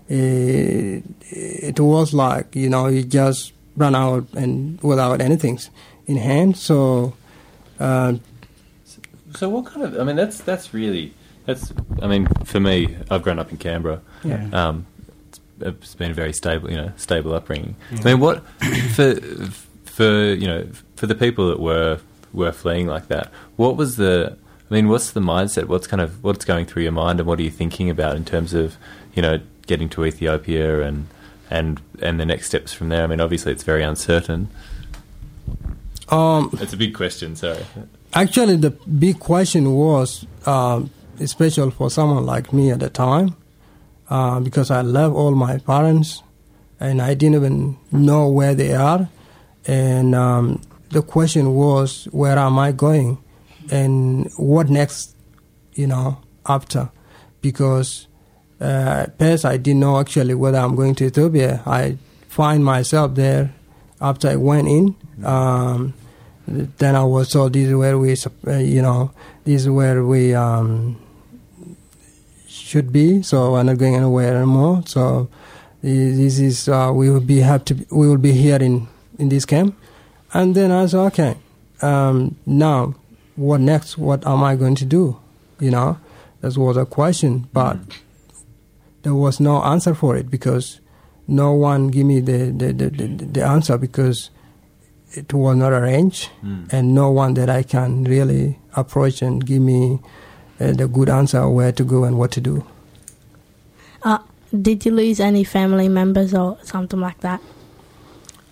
It, 0.09 1.03
it 1.31 1.81
was 1.81 2.13
like, 2.15 2.55
you 2.55 2.69
know, 2.69 2.87
you 2.89 3.03
just 3.03 3.53
run 3.77 3.95
out 3.95 4.27
and 4.35 4.81
without 4.83 5.21
anything 5.21 5.59
in 6.07 6.17
hand. 6.17 6.57
So, 6.57 7.15
uh, 7.81 8.15
So 9.35 9.49
what 9.49 9.67
kind 9.67 9.83
of? 9.87 9.99
I 9.99 10.05
mean, 10.05 10.17
that's 10.17 10.39
that's 10.43 10.73
really 10.73 11.13
that's. 11.47 11.73
I 12.01 12.07
mean, 12.07 12.29
for 12.45 12.61
me, 12.61 12.97
I've 13.11 13.23
grown 13.23 13.39
up 13.41 13.51
in 13.51 13.57
Canberra. 13.59 14.01
yeah. 14.23 14.49
Um, 14.53 14.87
it's, 15.61 15.95
been 15.95 16.11
a 16.11 16.15
very 16.15 16.33
stable, 16.33 16.71
you 16.71 16.77
know, 16.77 16.93
stable 16.97 17.35
upbringing. 17.35 17.77
I 17.93 18.03
mean, 18.03 18.21
what 18.21 18.47
for 18.95 19.15
for 19.85 20.35
you 20.35 20.47
know 20.47 20.69
for 20.97 21.07
the 21.07 21.15
people 21.15 21.49
that 21.49 21.61
were 21.61 22.01
were 22.33 22.53
fleeing 22.53 22.87
like 22.87 23.09
that? 23.09 23.33
What 23.57 23.77
was 23.77 23.97
the? 23.97 24.37
I 24.71 24.75
mean, 24.75 24.89
what's 24.89 25.11
the 25.13 25.21
mindset? 25.21 25.67
What's 25.67 25.87
kind 25.87 26.01
of 26.01 26.23
what's 26.25 26.45
going 26.45 26.67
through 26.67 26.83
your 26.83 26.93
mind, 26.93 27.21
and 27.21 27.29
what 27.29 27.39
are 27.39 27.43
you 27.43 27.51
thinking 27.51 27.91
about 27.91 28.17
in 28.17 28.25
terms 28.25 28.55
of 28.55 28.77
you 29.15 29.23
know 29.23 29.41
getting 29.67 29.89
to 29.91 30.05
Ethiopia 30.05 30.83
and 30.83 31.07
and 31.51 31.81
and 32.03 32.19
the 32.19 32.27
next 32.27 32.47
steps 32.47 32.73
from 32.73 32.89
there? 32.89 33.05
I 33.05 33.07
mean, 33.07 33.21
obviously, 33.21 33.53
it's 33.53 33.65
very 33.65 33.83
uncertain. 33.83 34.49
Um, 36.09 36.51
It's 36.61 36.73
a 36.73 36.77
big 36.77 36.95
question. 36.95 37.37
Sorry. 37.37 37.65
Actually, 38.13 38.57
the 38.57 38.71
big 38.71 39.19
question 39.19 39.73
was, 39.73 40.27
um, 40.47 40.91
especially 41.19 41.71
for 41.71 41.91
someone 41.91 42.27
like 42.27 42.53
me 42.53 42.71
at 42.71 42.81
the 42.81 42.91
time, 42.91 43.37
uh, 44.09 44.41
because 44.41 44.71
I 44.71 44.83
love 44.83 45.15
all 45.15 45.33
my 45.33 45.59
parents, 45.59 46.23
and 46.81 47.01
I 47.01 47.15
didn't 47.15 47.37
even 47.37 47.77
know 47.93 48.29
where 48.29 48.55
they 48.55 48.75
are, 48.75 49.09
and 49.67 50.15
um, 50.15 50.63
the 50.91 51.03
question 51.03 51.55
was, 51.55 52.07
where 52.13 52.39
am 52.39 52.59
I 52.59 52.73
going, 52.73 53.19
and 53.71 54.31
what 54.37 54.69
next, 54.69 55.17
you 55.75 55.87
know, 55.87 56.19
after, 56.47 56.91
because 57.41 58.07
uh, 58.61 59.07
first 59.19 59.45
I 59.45 59.57
didn't 59.57 59.81
know 59.81 59.99
actually 59.99 60.35
whether 60.35 60.59
I'm 60.59 60.75
going 60.77 60.95
to 60.97 61.07
Ethiopia. 61.07 61.63
I 61.67 61.99
find 62.29 62.65
myself 62.65 63.15
there 63.15 63.55
after 64.01 64.29
I 64.29 64.37
went 64.37 64.69
in. 64.69 64.97
Um, 65.25 65.95
then 66.47 66.95
I 66.95 67.05
was 67.05 67.31
told 67.31 67.55
this 67.55 67.69
is 67.69 67.75
where 67.75 67.99
we, 67.99 68.13
uh, 68.13 68.59
you 68.59 68.83
know, 68.83 69.13
this 69.45 69.63
is 69.63 69.69
where 69.69 70.05
we 70.05 70.35
um, 70.35 71.01
should 72.75 72.93
be. 72.93 73.23
So 73.23 73.53
we're 73.53 73.63
not 73.63 73.79
going 73.79 73.95
anywhere 73.95 74.35
anymore. 74.37 74.83
So 74.87 75.29
this 75.81 76.41
is 76.41 76.69
uh, 76.69 76.91
we 76.93 77.09
will 77.09 77.21
be 77.23 77.39
have 77.39 77.65
to 77.67 77.75
we 77.95 78.09
will 78.11 78.19
be 78.19 78.33
here 78.33 78.59
in 78.69 78.89
in 79.19 79.29
this 79.29 79.47
camp. 79.47 79.77
And 80.33 80.57
then 80.57 80.73
I 80.73 80.87
said, 80.91 80.99
okay, 81.15 81.37
um, 81.83 82.35
now 82.47 82.95
what 83.37 83.61
next? 83.61 83.97
What 83.97 84.27
am 84.27 84.43
I 84.43 84.57
going 84.57 84.75
to 84.83 84.85
do? 84.85 85.17
You 85.61 85.71
know, 85.71 85.99
that 86.41 86.57
was 86.59 86.77
a 86.77 86.85
question, 86.85 87.47
but 87.53 87.79
there 89.03 89.15
was 89.15 89.39
no 89.39 89.63
answer 89.63 89.95
for 89.95 90.17
it 90.17 90.27
because 90.31 90.81
no 91.29 91.53
one 91.55 91.89
gave 91.95 92.07
me 92.07 92.19
the 92.19 92.51
the, 92.51 92.73
the, 92.73 92.91
the, 92.91 93.07
the 93.39 93.43
answer 93.47 93.79
because 93.79 94.31
it 95.15 95.33
was 95.33 95.55
not 95.57 95.73
arranged 95.73 96.27
Mm. 96.43 96.67
and 96.75 96.85
no 96.95 97.07
one 97.23 97.35
that 97.39 97.49
I 97.49 97.63
can 97.63 98.03
really 98.03 98.59
approach 98.75 99.23
and 99.23 99.47
give 99.47 99.63
me 99.63 100.01
the 100.59 100.89
good 100.89 101.09
answer 101.09 101.49
where 101.49 101.73
to 101.73 101.85
go 101.85 102.05
and 102.05 102.19
what 102.19 102.31
to 102.33 102.41
do. 102.41 102.65
Uh, 104.03 104.19
did 104.61 104.85
you 104.85 104.93
lose 104.93 105.21
any 105.21 105.45
family 105.45 105.89
members 105.89 106.35
or 106.35 106.59
something 106.63 107.01
like 107.01 107.21
that? 107.21 107.41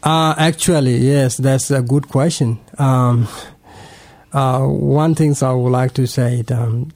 Uh, 0.03 0.35
actually, 0.37 0.97
yes, 0.97 1.37
that's 1.37 1.71
a 1.71 1.81
good 1.81 2.09
question. 2.09 2.59
Um, 2.79 3.29
uh, 4.33 4.63
one 4.67 5.15
thing 5.15 5.37
I 5.43 5.53
would 5.53 5.71
like 5.71 5.95
to 5.95 6.07
say, 6.07 6.43
um, 6.51 6.91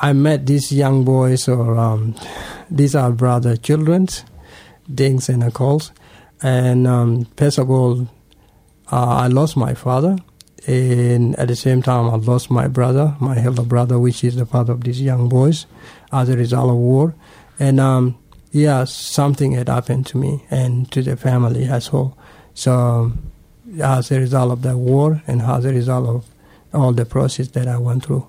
I 0.00 0.12
met 0.14 0.46
these 0.46 0.72
young 0.72 1.04
boys, 1.04 1.48
or 1.48 1.76
um, 1.76 2.14
these 2.70 2.94
are 2.94 3.10
brother 3.12 3.56
children, 3.56 4.08
Dings 4.92 5.28
and 5.28 5.40
Nichols, 5.40 5.92
and 6.42 6.86
um, 6.86 7.26
first 7.36 7.58
of 7.58 7.70
all, 7.70 8.08
uh, 8.90 9.16
I 9.16 9.26
lost 9.26 9.56
my 9.56 9.74
father, 9.74 10.16
and 10.66 11.36
at 11.38 11.48
the 11.48 11.56
same 11.56 11.82
time, 11.82 12.08
I 12.10 12.16
lost 12.16 12.50
my 12.50 12.68
brother, 12.68 13.16
my 13.20 13.42
elder 13.42 13.62
brother, 13.62 13.98
which 13.98 14.22
is 14.24 14.36
the 14.36 14.46
father 14.46 14.72
of 14.72 14.84
these 14.84 15.00
young 15.00 15.28
boys, 15.28 15.66
as 16.12 16.28
a 16.28 16.36
result 16.36 16.70
of 16.70 16.76
war, 16.76 17.14
and 17.58 17.80
um, 17.80 18.16
yeah, 18.52 18.84
something 18.84 19.52
had 19.52 19.68
happened 19.68 20.06
to 20.08 20.18
me 20.18 20.44
and 20.50 20.90
to 20.92 21.02
the 21.02 21.16
family 21.16 21.64
as 21.64 21.92
well. 21.92 22.16
So, 22.54 23.12
as 23.80 24.10
a 24.10 24.18
result 24.20 24.52
of 24.52 24.62
the 24.62 24.76
war 24.76 25.22
and 25.26 25.40
as 25.40 25.64
a 25.64 25.72
result 25.72 26.06
of 26.08 26.26
all 26.74 26.92
the 26.92 27.06
process 27.06 27.48
that 27.48 27.66
I 27.66 27.78
went 27.78 28.04
through. 28.04 28.26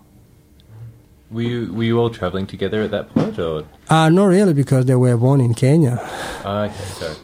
Were 1.32 1.42
you 1.42 1.74
were 1.74 1.84
you 1.84 2.00
all 2.00 2.10
traveling 2.12 2.46
together 2.46 2.82
at 2.84 2.92
that 2.92 3.10
point, 3.14 3.40
or 3.40 3.66
Uh, 3.90 4.10
not 4.10 4.26
really, 4.26 4.54
because 4.54 4.86
they 4.86 4.96
were 4.96 5.18
born 5.18 5.42
in 5.42 5.54
Kenya. 5.56 5.98
Ah, 6.46 6.66
okay, 6.66 6.74
sorry. 7.00 7.16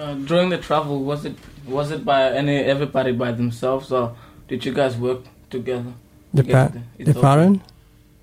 Uh, 0.00 0.14
during 0.30 0.48
the 0.48 0.56
travel, 0.58 0.96
was 1.04 1.24
it 1.26 1.36
was 1.66 1.90
it 1.90 2.02
by 2.04 2.20
any 2.32 2.56
everybody 2.74 3.12
by 3.12 3.32
themselves, 3.32 3.92
or 3.92 4.16
did 4.48 4.64
you 4.64 4.72
guys 4.72 4.96
work 4.96 5.20
together? 5.50 5.92
The, 6.32 6.42
to 6.44 6.52
pa- 6.52 6.72
the 6.98 7.14
parent? 7.14 7.60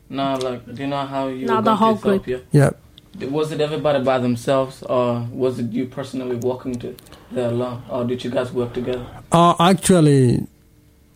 No, 0.10 0.36
like 0.48 0.66
do 0.66 0.82
you 0.82 0.88
know 0.88 1.06
how 1.06 1.28
you 1.28 1.46
No, 1.46 1.58
were 1.58 1.62
the 1.62 1.76
whole 1.76 1.96
group. 1.96 2.22
Ethiopia? 2.28 2.40
Yeah. 2.52 3.30
Was 3.30 3.52
it 3.52 3.62
everybody 3.62 4.04
by 4.04 4.18
themselves, 4.18 4.82
or 4.84 5.28
was 5.32 5.60
it 5.60 5.72
you 5.72 5.86
personally 5.86 6.36
walking 6.38 6.76
to 6.80 6.96
there 7.32 7.50
alone, 7.50 7.84
or 7.90 8.06
did 8.06 8.24
you 8.24 8.32
guys 8.32 8.52
work 8.52 8.74
together? 8.74 9.06
Uh, 9.32 9.54
actually, 9.60 10.48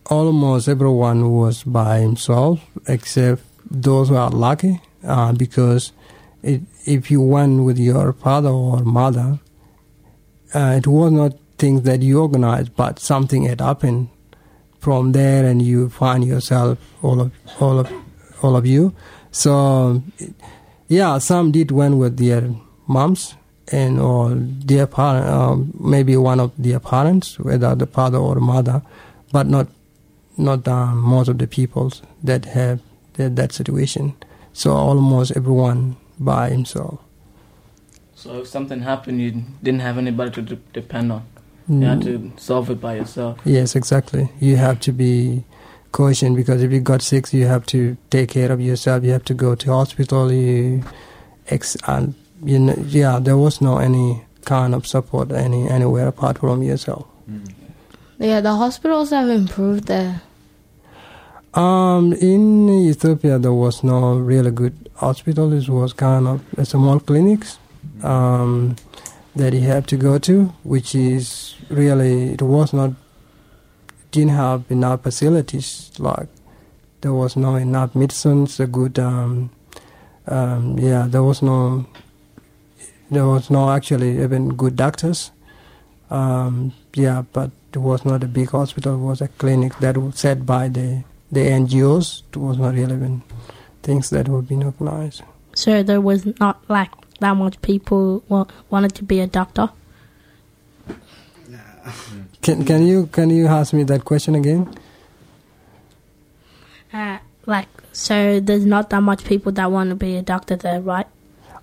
almost 0.06 0.68
everyone 0.68 1.30
was 1.32 1.62
by 1.64 1.98
himself 2.00 2.60
except 2.86 3.42
those 3.70 4.10
who 4.10 4.16
are 4.16 4.30
lucky 4.30 4.80
uh, 5.04 5.32
because 5.32 5.92
it, 6.42 6.60
if 6.86 7.10
you 7.10 7.20
went 7.20 7.64
with 7.64 7.78
your 7.78 8.12
father 8.12 8.50
or 8.50 8.80
mother, 8.84 9.38
uh, 10.54 10.74
it 10.76 10.86
was 10.86 11.12
not 11.12 11.32
things 11.58 11.82
that 11.82 12.02
you 12.02 12.20
organized, 12.20 12.74
but 12.76 12.98
something 12.98 13.44
had 13.44 13.60
happened 13.60 14.08
from 14.78 15.12
there, 15.12 15.46
and 15.46 15.62
you 15.62 15.88
find 15.88 16.24
yourself 16.24 16.78
all 17.02 17.20
of 17.20 17.32
all 17.60 17.78
of 17.78 17.90
all 18.42 18.56
of 18.56 18.66
you. 18.66 18.94
So, 19.30 20.02
yeah, 20.88 21.18
some 21.18 21.52
did 21.52 21.70
went 21.70 21.96
with 21.96 22.18
their 22.18 22.50
moms 22.86 23.34
and 23.70 23.98
or 23.98 24.34
their 24.34 24.86
parent, 24.86 25.26
um, 25.26 25.72
maybe 25.78 26.16
one 26.16 26.40
of 26.40 26.52
their 26.58 26.80
parents, 26.80 27.38
whether 27.38 27.74
the 27.74 27.86
father 27.86 28.18
or 28.18 28.36
mother, 28.36 28.82
but 29.32 29.46
not 29.46 29.68
not 30.36 30.66
um, 30.68 30.98
most 30.98 31.28
of 31.28 31.38
the 31.38 31.46
people 31.46 31.92
that 32.22 32.44
have 32.46 32.80
that, 33.14 33.36
that 33.36 33.52
situation. 33.52 34.14
So 34.52 34.72
almost 34.72 35.36
everyone 35.36 35.96
by 36.18 36.50
himself. 36.50 37.00
So 38.22 38.42
if 38.42 38.46
something 38.46 38.82
happened, 38.82 39.20
you 39.20 39.42
didn't 39.64 39.80
have 39.80 39.98
anybody 39.98 40.30
to 40.30 40.42
de- 40.42 40.62
depend 40.72 41.10
on. 41.10 41.24
You 41.66 41.80
had 41.80 42.02
to 42.02 42.20
mm. 42.20 42.38
solve 42.38 42.70
it 42.70 42.80
by 42.80 42.94
yourself. 42.94 43.40
Yes, 43.44 43.74
exactly. 43.74 44.30
You 44.38 44.56
have 44.58 44.78
to 44.80 44.92
be 44.92 45.42
cautious 45.90 46.32
because 46.32 46.62
if 46.62 46.70
you 46.70 46.78
got 46.78 47.02
sick, 47.02 47.32
you 47.32 47.46
have 47.46 47.66
to 47.66 47.96
take 48.10 48.30
care 48.30 48.52
of 48.52 48.60
yourself. 48.60 49.02
You 49.02 49.10
have 49.10 49.24
to 49.24 49.34
go 49.34 49.56
to 49.56 49.72
hospital. 49.72 50.30
You, 50.30 50.84
ex- 51.48 51.76
and 51.88 52.14
you 52.44 52.60
know, 52.60 52.76
yeah, 52.86 53.18
there 53.18 53.36
was 53.36 53.60
no 53.60 53.78
any 53.78 54.22
kind 54.44 54.72
of 54.72 54.86
support 54.86 55.32
any 55.32 55.68
anywhere 55.68 56.06
apart 56.06 56.38
from 56.38 56.62
yourself. 56.62 57.08
Mm. 57.28 57.50
Yeah, 58.20 58.40
the 58.40 58.54
hospitals 58.54 59.10
have 59.10 59.28
improved 59.28 59.88
there. 59.88 60.22
Um, 61.54 62.12
in 62.12 62.68
Ethiopia, 62.68 63.40
there 63.40 63.52
was 63.52 63.82
no 63.82 64.14
really 64.14 64.52
good 64.52 64.90
hospital. 64.94 65.52
It 65.52 65.68
was 65.68 65.92
kind 65.92 66.28
of 66.28 66.40
a 66.56 66.64
small 66.64 67.00
clinics 67.00 67.58
um, 68.02 68.76
that 69.36 69.52
he 69.52 69.60
had 69.60 69.86
to 69.88 69.96
go 69.96 70.18
to, 70.18 70.46
which 70.62 70.94
is 70.94 71.56
really 71.68 72.32
it 72.32 72.42
was 72.42 72.72
not 72.72 72.92
didn't 74.10 74.30
have 74.30 74.64
enough 74.70 75.02
facilities. 75.02 75.90
Like 75.98 76.28
there 77.00 77.12
was 77.12 77.36
no 77.36 77.56
enough 77.56 77.94
medicines, 77.94 78.60
a 78.60 78.66
good 78.66 78.98
um, 78.98 79.50
um, 80.26 80.78
yeah, 80.78 81.06
there 81.08 81.22
was 81.22 81.42
no 81.42 81.86
there 83.10 83.26
was 83.26 83.50
no 83.50 83.70
actually 83.70 84.22
even 84.22 84.54
good 84.54 84.76
doctors. 84.76 85.30
Um, 86.10 86.72
yeah, 86.94 87.22
but 87.32 87.50
it 87.72 87.78
was 87.78 88.04
not 88.04 88.22
a 88.22 88.28
big 88.28 88.50
hospital. 88.50 88.94
It 88.94 88.98
was 88.98 89.20
a 89.20 89.28
clinic 89.28 89.78
that 89.78 89.96
was 89.96 90.18
set 90.18 90.44
by 90.44 90.68
the 90.68 91.04
the 91.30 91.40
NGOs. 91.40 92.22
It 92.30 92.36
was 92.36 92.58
not 92.58 92.76
even 92.76 93.22
things 93.82 94.10
that 94.10 94.28
would 94.28 94.48
be 94.48 94.56
organized. 94.56 95.22
So 95.54 95.82
there 95.82 96.00
was 96.00 96.26
not 96.38 96.62
like 96.68 96.90
that 97.22 97.34
much 97.36 97.60
people 97.62 98.22
wa- 98.28 98.46
wanted 98.70 98.94
to 98.96 99.04
be 99.04 99.20
a 99.20 99.26
doctor. 99.26 99.70
Can 102.42 102.64
can 102.64 102.86
you 102.86 103.06
can 103.06 103.30
you 103.30 103.46
ask 103.46 103.72
me 103.72 103.82
that 103.84 104.04
question 104.04 104.34
again? 104.34 104.68
Uh, 106.92 107.18
like 107.46 107.68
so, 107.92 108.40
there's 108.40 108.66
not 108.66 108.90
that 108.90 109.00
much 109.00 109.24
people 109.24 109.52
that 109.52 109.70
want 109.70 109.90
to 109.90 109.96
be 109.96 110.16
a 110.16 110.22
doctor 110.22 110.56
there, 110.56 110.80
right? 110.80 111.06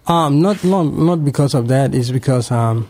Um, 0.07 0.41
not 0.41 0.63
not 0.63 0.83
not 0.93 1.23
because 1.23 1.53
of 1.53 1.67
that. 1.67 1.93
It's 1.93 2.11
because 2.11 2.51
um, 2.51 2.89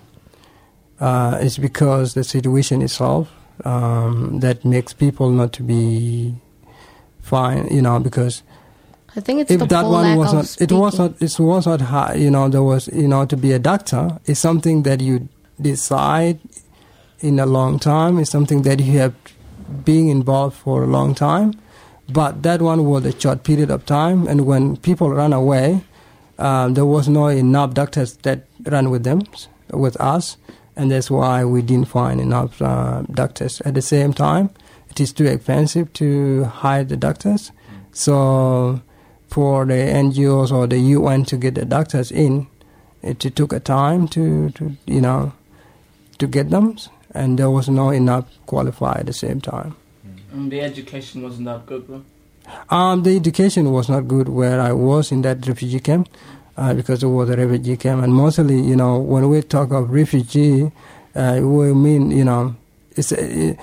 uh, 0.99 1.37
it's 1.41 1.57
because 1.57 2.13
the 2.13 2.23
situation 2.23 2.81
itself 2.81 3.31
um, 3.65 4.39
that 4.39 4.65
makes 4.65 4.93
people 4.93 5.29
not 5.29 5.53
to 5.53 5.63
be 5.63 6.35
fine. 7.21 7.67
You 7.67 7.81
know, 7.81 7.99
because 7.99 8.43
I 9.15 9.21
think 9.21 9.41
it's 9.41 9.51
if 9.51 9.59
the 9.59 9.65
that 9.67 9.81
full 9.81 9.91
one 9.91 10.03
lack 10.03 10.17
was 10.17 10.33
not, 10.33 10.61
it 10.61 10.71
was 10.71 10.99
not, 10.99 11.21
it 11.21 11.39
was 11.39 11.65
not 11.65 11.81
high. 11.81 12.15
You 12.15 12.31
know, 12.31 12.47
there 12.49 12.63
was, 12.63 12.87
you 12.89 13.07
know, 13.07 13.25
to 13.25 13.35
be 13.35 13.51
a 13.51 13.59
doctor 13.59 14.19
is 14.25 14.39
something 14.39 14.83
that 14.83 15.01
you 15.01 15.27
decide 15.59 16.39
in 17.19 17.39
a 17.39 17.45
long 17.45 17.79
time. 17.79 18.19
It's 18.19 18.31
something 18.31 18.61
that 18.63 18.79
you 18.79 18.99
have 18.99 19.15
been 19.83 20.09
involved 20.09 20.57
for 20.57 20.83
a 20.83 20.87
long 20.87 21.15
time. 21.15 21.53
But 22.11 22.41
that 22.43 22.61
one 22.61 22.85
was 22.85 23.05
a 23.05 23.19
short 23.19 23.43
period 23.43 23.69
of 23.69 23.85
time, 23.85 24.27
and 24.27 24.47
when 24.47 24.77
people 24.77 25.11
ran 25.11 25.31
away, 25.31 25.83
um, 26.39 26.73
there 26.73 26.85
was 26.85 27.07
no 27.07 27.27
enough 27.27 27.73
doctors 27.75 28.17
that 28.23 28.45
ran 28.63 28.89
with 28.89 29.03
them, 29.03 29.21
with 29.71 29.99
us, 30.01 30.37
and 30.75 30.89
that's 30.89 31.11
why 31.11 31.45
we 31.45 31.61
didn't 31.61 31.87
find 31.87 32.19
enough 32.19 32.59
uh, 32.63 33.03
doctors. 33.11 33.61
At 33.61 33.75
the 33.75 33.83
same 33.83 34.13
time, 34.13 34.49
it 34.89 34.99
is 34.99 35.13
too 35.13 35.25
expensive 35.25 35.93
to 35.93 36.45
hire 36.45 36.83
the 36.83 36.97
doctors, 36.97 37.51
so 37.91 38.81
for 39.29 39.65
the 39.65 39.73
NGOs 39.73 40.51
or 40.51 40.67
the 40.67 40.79
UN 40.79 41.25
to 41.25 41.37
get 41.37 41.55
the 41.55 41.65
doctors 41.65 42.11
in, 42.11 42.47
it, 43.01 43.23
it 43.23 43.35
took 43.35 43.53
a 43.53 43.59
time 43.59 44.07
to, 44.09 44.49
to 44.51 44.75
you 44.85 45.01
know 45.01 45.33
to 46.17 46.27
get 46.27 46.49
them, 46.49 46.77
and 47.13 47.39
there 47.39 47.49
was 47.49 47.69
not 47.69 47.91
enough 47.91 48.25
qualified 48.45 48.97
at 49.01 49.05
the 49.05 49.13
same 49.13 49.39
time. 49.41 49.75
And 50.31 50.51
the 50.51 50.61
education 50.61 51.21
wasn't 51.23 51.45
that 51.45 51.65
good, 51.65 51.87
bro. 51.87 52.03
Um, 52.69 53.03
the 53.03 53.15
education 53.15 53.71
was 53.71 53.89
not 53.89 54.07
good 54.07 54.27
where 54.29 54.59
I 54.59 54.73
was 54.73 55.11
in 55.11 55.21
that 55.21 55.47
refugee 55.47 55.79
camp 55.79 56.09
uh, 56.57 56.73
because 56.73 57.03
it 57.03 57.07
was 57.07 57.29
a 57.29 57.37
refugee 57.37 57.77
camp, 57.77 58.03
and 58.03 58.13
mostly, 58.13 58.59
you 58.59 58.75
know, 58.75 58.97
when 58.99 59.29
we 59.29 59.41
talk 59.41 59.71
of 59.71 59.89
refugee, 59.89 60.71
uh, 61.15 61.39
we 61.41 61.73
mean, 61.73 62.11
you 62.11 62.25
know, 62.25 62.55
it's 62.95 63.11
a, 63.11 63.57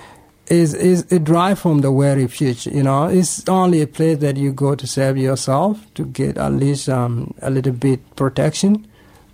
is 0.49 0.75
is 0.75 1.11
a 1.13 1.19
drive 1.19 1.59
from 1.59 1.81
the 1.81 1.91
word 1.91 2.19
refuge. 2.19 2.67
You 2.67 2.83
know, 2.83 3.07
it's 3.07 3.49
only 3.49 3.83
a 3.83 3.87
place 3.87 4.19
that 4.19 4.37
you 4.37 4.53
go 4.53 4.75
to 4.75 4.87
save 4.87 5.17
yourself 5.17 5.79
to 5.95 6.05
get 6.05 6.39
at 6.39 6.53
least 6.53 6.89
um, 6.89 7.35
a 7.43 7.51
little 7.51 7.73
bit 7.73 8.01
protection, 8.17 8.87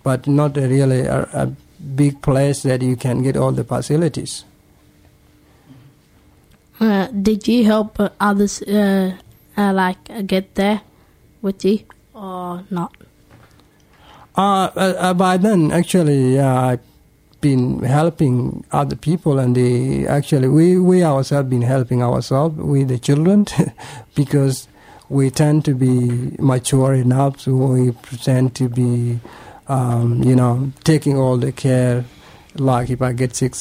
but 0.03 0.27
not 0.27 0.57
a 0.57 0.69
really 0.69 1.01
a, 1.01 1.29
a 1.33 1.47
big 1.95 2.23
place 2.23 2.63
that 2.63 2.83
you 2.83 2.97
can 2.97 3.23
get 3.23 3.37
all 3.37 3.53
the 3.53 3.65
facilities. 3.65 4.45
Uh, 6.81 7.07
did 7.09 7.47
you 7.47 7.65
help 7.65 7.99
others 8.19 8.63
uh, 8.63 9.17
uh, 9.57 9.73
like 9.73 10.11
uh, 10.11 10.23
get 10.23 10.55
there 10.55 10.81
with 11.41 11.65
you 11.65 11.81
or 12.15 12.65
not? 12.71 12.93
Uh, 14.35 14.71
uh, 14.75 14.95
uh, 14.99 15.15
by 15.15 15.37
then, 15.37 15.71
actually, 15.71 16.39
uh, 16.39 16.73
I've 16.73 16.92
been 17.43 17.83
helping 17.83 18.65
other 18.73 18.97
people, 18.97 19.39
and 19.39 19.55
they 19.55 20.07
actually 20.07 20.49
we 20.49 20.79
we 20.79 21.05
ourselves 21.05 21.51
been 21.51 21.61
helping 21.61 22.03
ourselves 22.03 22.57
with 22.57 22.89
the 22.89 22.99
children 22.99 23.45
because 24.15 24.69
we 25.11 25.29
tend 25.29 25.67
to 25.67 25.75
be 25.75 26.35
mature 26.39 26.95
enough, 26.95 27.41
so 27.41 27.53
we 27.53 27.93
tend 28.23 28.55
to 28.55 28.71
be, 28.71 29.21
um, 29.69 30.23
you 30.23 30.35
know, 30.35 30.73
taking 30.85 31.19
all 31.19 31.37
the 31.37 31.53
care. 31.53 32.07
Like 32.55 32.89
if 32.89 33.03
I 33.03 33.13
get 33.13 33.37
sick, 33.37 33.55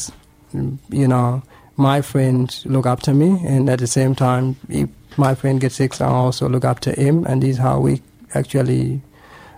you 0.54 1.08
know, 1.08 1.44
my 1.76 2.02
friends 2.02 2.66
look 2.66 2.86
after 2.86 3.14
me, 3.14 3.42
and 3.46 3.70
at 3.70 3.80
the 3.80 3.88
same 3.88 4.16
time, 4.16 4.56
if 4.70 4.90
my 5.18 5.36
friend 5.36 5.60
gets 5.60 5.76
sick, 5.76 6.00
I 6.00 6.06
also 6.06 6.48
look 6.48 6.64
after 6.64 6.94
him, 6.94 7.26
and 7.26 7.44
this 7.44 7.52
is 7.52 7.58
how 7.58 7.80
we 7.82 8.02
actually 8.34 9.02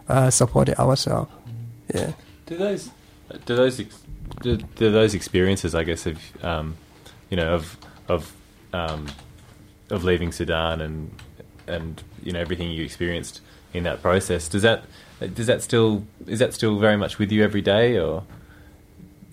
uh, 0.08 0.32
support 0.32 0.70
ourselves. 0.80 1.32
Yeah. 1.94 2.14
Do 2.48 2.58
those 2.58 2.90
do 3.46 3.56
those 3.56 3.80
ex- 3.80 4.03
those 4.44 5.14
experiences, 5.14 5.76
I 5.76 5.84
guess, 5.84 6.06
of 6.06 6.20
um, 6.44 6.78
you 7.30 7.38
know, 7.38 7.54
of 7.56 7.78
of 8.08 8.34
um, 8.74 9.08
of 9.90 10.04
leaving 10.04 10.32
Sudan 10.32 10.82
and 10.82 11.12
and 11.68 12.02
you 12.22 12.32
know 12.32 12.40
everything 12.40 12.72
you 12.72 12.84
experienced 12.84 13.42
in 13.74 13.84
that 13.84 14.02
process, 14.02 14.48
does 14.48 14.62
that 14.62 14.84
does 15.34 15.48
that 15.48 15.62
still 15.62 16.06
is 16.28 16.40
that 16.40 16.54
still 16.54 16.80
very 16.80 16.98
much 16.98 17.20
with 17.20 17.32
you 17.32 17.44
every 17.44 17.62
day, 17.62 17.98
or 17.98 18.24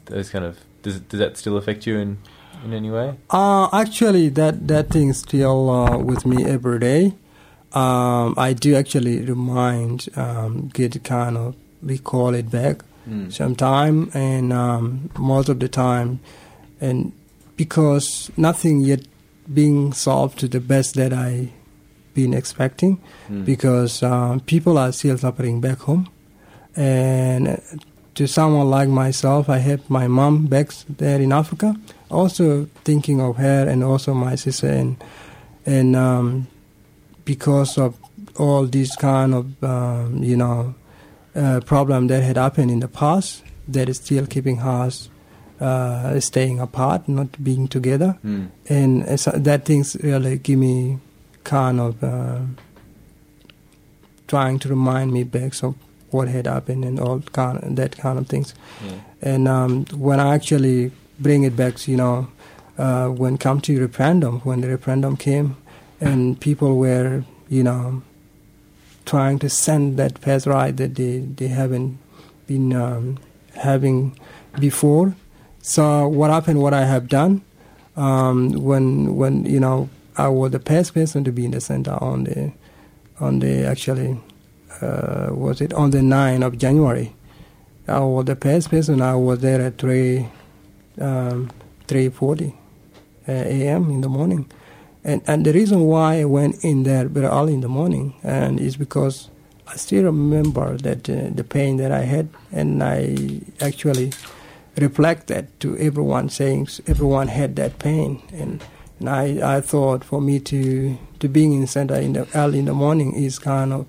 those 0.07 0.31
kind 0.31 0.44
of 0.44 0.59
does 0.83 1.00
does 1.00 1.20
that 1.20 1.37
still 1.37 1.57
affect 1.57 1.87
you 1.87 1.98
in 1.98 2.18
in 2.64 2.72
any 2.72 2.90
way? 2.90 3.16
Uh, 3.31 3.68
actually, 3.72 4.29
that 4.31 4.68
that 4.68 4.90
thing 4.90 5.12
still 5.12 5.70
uh, 5.70 5.98
with 5.98 6.26
me 6.26 6.44
every 6.44 6.79
day. 6.79 7.14
Um, 7.72 8.35
I 8.37 8.53
do 8.53 8.74
actually 8.74 9.20
remind, 9.20 10.09
um, 10.16 10.70
get 10.74 11.05
kind 11.05 11.37
of 11.37 11.55
recall 11.81 12.35
it 12.35 12.50
back 12.50 12.83
sometime, 13.31 14.11
and 14.15 14.53
um, 14.53 15.11
most 15.19 15.49
of 15.49 15.59
the 15.59 15.69
time, 15.69 16.21
and 16.81 17.13
because 17.57 18.31
nothing 18.37 18.81
yet 18.81 19.01
being 19.53 19.93
solved 19.93 20.39
to 20.39 20.49
the 20.49 20.61
best 20.61 20.95
that 20.95 21.13
I 21.13 21.49
been 22.15 22.35
expecting, 22.35 22.99
because 23.45 24.03
um, 24.03 24.41
people 24.41 24.79
are 24.79 24.93
still 24.93 25.17
suffering 25.19 25.61
back 25.61 25.79
home, 25.79 26.09
and 26.77 27.61
to 28.15 28.27
someone 28.27 28.69
like 28.69 28.89
myself, 28.89 29.49
I 29.49 29.59
had 29.59 29.89
my 29.89 30.07
mom 30.09 30.47
back 30.47 30.71
there 30.99 31.21
in 31.21 31.33
Africa, 31.33 31.75
also 32.11 32.67
thinking 32.85 33.21
of 33.21 33.37
her 33.37 33.67
and 33.69 33.83
also 33.83 34.15
my 34.15 34.37
sister, 34.37 34.69
and 34.69 34.97
and 35.67 35.97
um, 35.97 36.47
because 37.25 37.79
of 37.79 37.97
all 38.37 38.67
these 38.67 38.95
kind 38.97 39.35
of 39.35 39.65
um, 39.65 40.23
you 40.23 40.37
know 40.37 40.75
uh, 41.37 41.61
problem 41.61 42.09
that 42.09 42.23
had 42.23 42.37
happened 42.37 42.71
in 42.71 42.81
the 42.81 42.88
past, 42.88 43.43
that 43.69 43.88
is 43.88 43.97
still 43.99 44.27
keeping 44.27 44.61
us 44.61 45.09
uh, 45.61 46.19
staying 46.21 46.59
apart, 46.61 47.09
not 47.09 47.29
being 47.43 47.69
together, 47.69 48.16
Mm. 48.25 48.49
and 48.69 49.03
uh, 49.05 49.16
so 49.16 49.31
that 49.33 49.64
things 49.64 49.97
really 50.03 50.38
give 50.38 50.59
me 50.59 50.99
kind 51.45 51.81
of 51.81 52.03
uh, 52.03 52.38
trying 54.27 54.59
to 54.61 54.69
remind 54.69 55.12
me 55.12 55.25
back 55.25 55.62
of 55.62 55.75
what 56.11 56.29
had 56.29 56.47
happened 56.47 56.85
and 56.85 56.99
all 56.99 57.21
kind 57.33 57.59
of, 57.62 57.77
that 57.77 57.97
kind 57.97 58.19
of 58.19 58.27
things. 58.27 58.55
Yeah. 58.85 58.93
And 59.23 59.49
um, 59.49 59.85
when 59.95 60.19
I 60.21 60.35
actually 60.35 60.90
bring 61.19 61.45
it 61.45 61.57
back, 61.57 61.87
you 61.87 61.97
know, 61.97 62.29
uh, 62.79 63.09
when 63.09 63.37
come 63.38 63.61
to 63.62 63.81
referendum, 63.81 64.40
when 64.40 64.61
the 64.62 64.69
referendum 64.69 65.16
came, 65.16 65.57
and 66.01 66.40
people 66.40 66.77
were, 66.79 67.25
you 67.49 67.62
know, 67.62 68.03
trying 69.05 69.39
to 69.41 69.49
send 69.49 69.97
that 69.99 70.21
pass 70.21 70.47
right 70.47 70.77
that 70.77 70.95
they, 70.95 71.19
they 71.19 71.49
haven't 71.49 71.99
been 72.47 72.73
um, 72.75 73.19
having 73.55 74.19
before. 74.59 75.15
So 75.63 76.09
what 76.09 76.31
happened? 76.31 76.63
What 76.63 76.75
I 76.75 76.85
have 76.85 77.09
done 77.09 77.43
um, 77.97 78.53
when 78.53 79.17
when 79.17 79.45
you 79.45 79.61
know 79.61 79.89
I 80.17 80.29
was 80.29 80.53
the 80.53 80.59
first 80.61 80.95
person 80.95 81.25
to 81.25 81.33
be 81.33 81.45
in 81.45 81.51
the 81.51 81.61
center 81.61 81.93
on 82.03 82.25
the 82.25 82.53
on 83.21 83.41
the 83.41 83.65
actually 83.67 84.19
uh, 84.81 85.29
was 85.31 85.61
it 85.61 85.73
on 85.75 85.91
the 85.91 85.99
9th 85.99 86.47
of 86.47 86.59
January. 86.59 87.15
I 87.87 88.01
was 88.01 88.25
the 88.27 88.37
first 88.37 88.71
person. 88.71 89.03
I 89.03 89.15
was 89.17 89.41
there 89.41 89.61
at 89.61 89.79
three 89.79 90.29
um, 91.01 91.51
three 91.89 92.09
forty 92.09 92.55
uh, 93.29 93.33
a.m. 93.33 93.91
in 93.91 94.01
the 94.01 94.09
morning, 94.09 94.51
and 95.05 95.23
and 95.27 95.45
the 95.45 95.53
reason 95.53 95.81
why 95.83 96.21
I 96.21 96.25
went 96.25 96.65
in 96.65 96.83
there 96.83 97.09
very 97.09 97.27
early 97.27 97.55
in 97.55 97.61
the 97.61 97.69
morning 97.69 98.15
and 98.23 98.61
is 98.61 98.77
because 98.77 99.31
I 99.67 99.77
still 99.77 100.05
remember 100.05 100.77
that 100.79 101.09
uh, 101.09 101.31
the 101.33 101.45
pain 101.45 101.77
that 101.77 101.93
I 101.93 102.03
had, 102.03 102.29
and 102.51 102.83
I 102.83 103.41
actually 103.61 104.13
reflect 104.77 105.29
that 105.29 105.61
to 105.61 105.77
everyone, 105.79 106.29
saying 106.29 106.69
everyone 106.89 107.29
had 107.29 107.55
that 107.57 107.79
pain, 107.79 108.21
and 108.33 108.65
and 108.99 109.09
I, 109.09 109.57
I 109.57 109.61
thought 109.61 110.05
for 110.05 110.21
me 110.21 110.41
to 110.41 110.99
to 111.21 111.29
being 111.29 111.53
in 111.53 111.67
center 111.67 111.95
in 111.95 112.15
the 112.15 112.27
early 112.35 112.59
in 112.59 112.65
the 112.65 112.75
morning 112.75 113.15
is 113.15 113.39
kind 113.39 113.73
of 113.73 113.87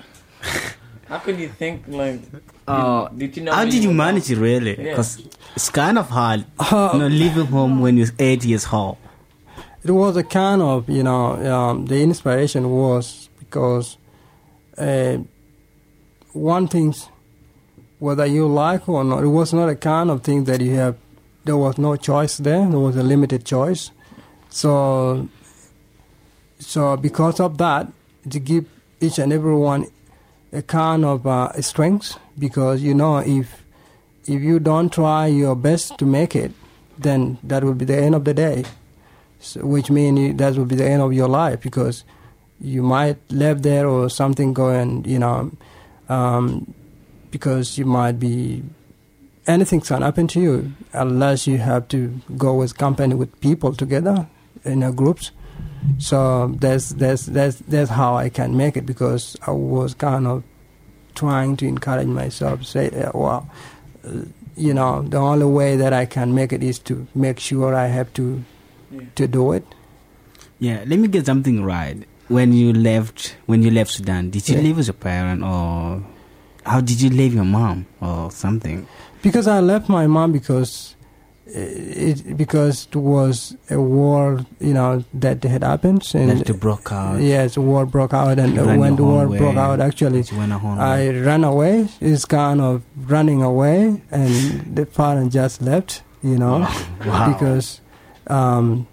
how 1.09 1.18
could 1.18 1.40
you 1.40 1.48
think 1.48 1.85
like? 1.88 2.20
Uh, 2.68 3.09
did 3.09 3.35
you 3.38 3.44
know? 3.44 3.52
How 3.55 3.64
did 3.64 3.83
you 3.83 3.88
were 3.88 3.94
manage 3.94 4.31
it 4.31 4.37
really? 4.37 4.76
Yeah. 4.76 4.90
Because 4.90 5.26
it's 5.57 5.70
kind 5.70 5.96
of 5.98 6.11
hard, 6.11 6.44
Uh, 6.59 6.90
you 6.92 6.98
know, 6.98 7.09
leaving 7.09 7.46
home 7.46 7.81
when 7.81 7.96
you're 7.96 8.12
eight 8.18 8.44
years 8.44 8.66
old. 8.70 8.98
it 9.83 9.90
was 9.90 10.14
a 10.18 10.22
kind 10.24 10.61
of 10.61 10.90
you 10.90 11.02
know 11.02 11.24
um, 11.55 11.87
the 11.87 12.02
inspiration 12.02 12.68
was 12.70 13.31
because 13.52 13.98
uh, 14.78 15.18
one 16.32 16.66
thing 16.66 16.94
whether 17.98 18.26
you 18.26 18.48
like 18.48 18.88
or 18.88 19.04
not. 19.04 19.22
It 19.22 19.28
was 19.28 19.52
not 19.52 19.68
a 19.68 19.76
kind 19.76 20.10
of 20.10 20.22
thing 20.22 20.44
that 20.44 20.60
you 20.60 20.74
have 20.74 20.96
there 21.44 21.56
was 21.56 21.78
no 21.78 21.94
choice 21.96 22.38
there. 22.38 22.66
There 22.68 22.78
was 22.80 22.96
a 22.96 23.02
limited 23.02 23.44
choice. 23.44 23.92
So 24.48 25.28
so 26.58 26.96
because 26.96 27.38
of 27.38 27.58
that 27.58 27.92
to 28.30 28.40
give 28.40 28.64
each 29.00 29.18
and 29.18 29.32
everyone 29.32 29.86
a 30.52 30.62
kind 30.62 31.04
of 31.04 31.26
uh, 31.26 31.60
strength 31.60 32.18
because 32.38 32.82
you 32.82 32.94
know 32.94 33.18
if 33.18 33.62
if 34.26 34.42
you 34.42 34.58
don't 34.58 34.92
try 34.92 35.26
your 35.26 35.54
best 35.54 35.98
to 35.98 36.04
make 36.04 36.34
it 36.34 36.52
then 36.98 37.38
that 37.42 37.62
will 37.62 37.74
be 37.74 37.84
the 37.84 37.96
end 37.96 38.14
of 38.14 38.24
the 38.24 38.34
day. 38.34 38.64
So, 39.40 39.64
which 39.66 39.90
means 39.90 40.38
that 40.38 40.56
will 40.56 40.64
be 40.64 40.76
the 40.76 40.88
end 40.88 41.02
of 41.02 41.12
your 41.12 41.28
life 41.28 41.60
because 41.60 42.04
you 42.62 42.83
might 42.83 43.18
live 43.31 43.62
there 43.62 43.87
or 43.88 44.09
something 44.09 44.53
go 44.55 44.68
and 44.68 45.07
you 45.07 45.18
know 45.18 45.51
um, 46.09 46.72
because 47.31 47.77
you 47.79 47.85
might 47.85 48.18
be 48.20 48.62
anything 49.46 49.81
can 49.81 50.03
happen 50.03 50.27
to 50.29 50.40
you 50.40 50.72
unless 50.92 51.46
you 51.46 51.59
have 51.59 51.88
to 51.88 52.20
go 52.37 52.55
with 52.55 52.79
company 52.79 53.14
with 53.14 53.40
people 53.40 53.72
together 53.75 54.27
in 54.64 54.83
a 54.83 54.92
groups 54.92 55.33
so 55.98 56.48
that's 56.61 56.90
that's 56.90 57.27
that's 57.27 57.57
that's 57.66 57.90
how 57.90 58.14
I 58.14 58.29
can 58.29 58.57
make 58.57 58.77
it 58.77 58.87
because 58.87 59.37
I 59.46 59.51
was 59.51 59.94
kind 59.94 60.27
of 60.29 60.44
trying 61.16 61.57
to 61.59 61.66
encourage 61.66 62.07
myself 62.07 62.64
say 62.64 62.90
well 63.12 63.51
uh, 64.07 64.22
you 64.57 64.72
know 64.72 65.03
the 65.03 65.16
only 65.18 65.46
way 65.46 65.75
that 65.77 65.92
I 65.92 66.07
can 66.07 66.33
make 66.35 66.53
it 66.53 66.62
is 66.62 66.79
to 66.81 67.07
make 67.14 67.40
sure 67.40 67.75
I 67.75 67.87
have 67.88 68.12
to 68.14 68.44
Yeah. 68.92 69.01
to 69.16 69.27
do 69.27 69.53
it 69.53 69.64
Yeah, 70.61 70.85
let 70.87 70.98
me 71.03 71.09
get 71.09 71.27
something 71.27 71.64
right. 71.64 71.98
When 72.28 72.52
you 72.52 72.72
left, 72.72 73.37
when 73.46 73.62
you 73.62 73.70
left 73.70 73.90
Sudan, 73.90 74.30
did 74.30 74.48
you 74.48 74.56
Yeah. 74.56 74.62
live 74.62 74.76
with 74.78 74.87
your 74.87 74.94
parent, 74.94 75.42
or 75.42 76.02
how 76.64 76.80
did 76.80 77.00
you 77.00 77.11
leave 77.11 77.35
your 77.35 77.44
mom, 77.44 77.87
or 78.00 78.30
something? 78.30 78.87
because 79.22 79.46
I 79.46 79.61
left 79.61 79.88
my 79.88 80.06
mom 80.08 80.32
because 80.32 80.96
uh, 81.46 81.52
it 81.54 82.37
because 82.37 82.88
it 82.90 82.96
was 82.96 83.56
a 83.70 83.78
war 83.80 84.44
you 84.61 84.72
know 84.74 85.04
that 85.14 85.42
had 85.44 85.62
happened 85.62 86.02
and 86.14 86.40
That 86.40 86.58
broke 86.61 86.90
out. 86.90 87.20
yes 87.20 87.56
war 87.56 87.87
broke 87.87 88.12
out 88.14 88.38
and 88.40 88.56
when 88.80 88.96
the 88.96 89.04
war 89.04 89.26
own 89.26 89.37
broke 89.38 89.56
out 89.56 89.80
actually 89.80 90.22
You 90.22 90.38
went 90.38 90.52
home. 90.52 90.78
I 90.80 91.08
ran 91.11 91.44
away 91.44 91.87
it's 92.00 92.24
kind 92.24 92.61
of 92.61 92.82
running 92.96 93.42
away 93.42 94.02
and 94.11 94.74
the 94.76 94.87
parent 94.87 95.32
just 95.32 95.62
left 95.62 96.02
you 96.22 96.37
know 96.38 96.66
wow. 97.06 97.32
because 97.32 97.80
um 98.26 98.87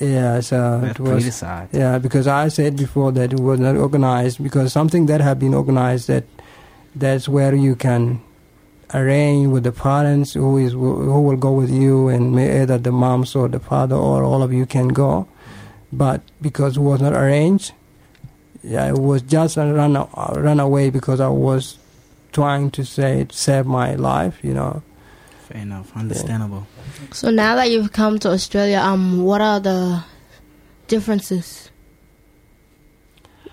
yeah 0.00 0.40
so 0.40 0.82
it 0.84 0.98
was 0.98 1.42
yeah, 1.72 1.98
because 1.98 2.26
I 2.26 2.48
said 2.48 2.76
before 2.76 3.12
that 3.12 3.32
it 3.32 3.40
was 3.40 3.60
not 3.60 3.76
organized 3.76 4.42
because 4.42 4.72
something 4.72 5.06
that 5.06 5.20
had 5.20 5.38
been 5.38 5.54
organized 5.54 6.08
that 6.08 6.24
that's 6.94 7.28
where 7.28 7.54
you 7.54 7.76
can 7.76 8.20
arrange 8.92 9.48
with 9.48 9.64
the 9.64 9.72
parents 9.72 10.34
who 10.34 10.58
is 10.58 10.72
who 10.72 11.20
will 11.22 11.36
go 11.36 11.52
with 11.52 11.70
you 11.70 12.08
and 12.08 12.32
may 12.32 12.62
either 12.62 12.78
the 12.78 12.92
moms 12.92 13.34
or 13.34 13.48
the 13.48 13.60
father 13.60 13.96
or 13.96 14.22
all 14.22 14.42
of 14.42 14.52
you 14.52 14.66
can 14.66 14.88
go. 14.88 15.26
but 15.92 16.20
because 16.42 16.76
it 16.76 16.80
was 16.80 17.00
not 17.00 17.12
arranged, 17.12 17.72
yeah, 18.62 18.88
it 18.88 18.98
was 18.98 19.22
just 19.22 19.56
a 19.56 19.72
run 19.72 19.94
run 20.16 20.60
away 20.60 20.90
because 20.90 21.20
I 21.20 21.28
was 21.28 21.78
trying 22.32 22.70
to 22.72 22.84
say 22.84 23.26
save 23.30 23.66
my 23.66 23.94
life, 23.94 24.38
you 24.42 24.54
know. 24.54 24.82
Fair 25.48 25.62
enough, 25.62 25.94
understandable. 25.96 26.66
So 27.12 27.30
now 27.30 27.54
that 27.56 27.70
you've 27.70 27.92
come 27.92 28.18
to 28.20 28.30
Australia, 28.30 28.78
um, 28.78 29.22
what 29.22 29.40
are 29.40 29.60
the 29.60 30.02
differences? 30.88 31.70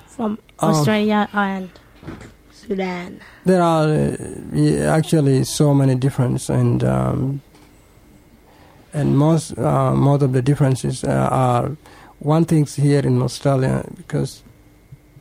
from 0.08 0.38
Um, 0.60 0.70
Australia 0.76 1.28
and 1.34 1.70
Sudan. 2.52 3.20
There 3.46 3.62
are 3.62 3.88
uh, 3.90 4.98
actually 4.98 5.44
so 5.46 5.74
many 5.74 5.96
differences, 5.96 6.50
and 6.50 6.84
um, 6.84 7.42
and 8.94 9.18
most 9.18 9.58
uh, 9.58 9.96
most 9.96 10.22
of 10.22 10.34
the 10.34 10.42
differences 10.42 11.04
uh, 11.04 11.10
are 11.32 11.76
one 12.20 12.46
thing's 12.46 12.76
here 12.76 13.00
in 13.00 13.22
Australia 13.22 13.84
because 13.98 14.44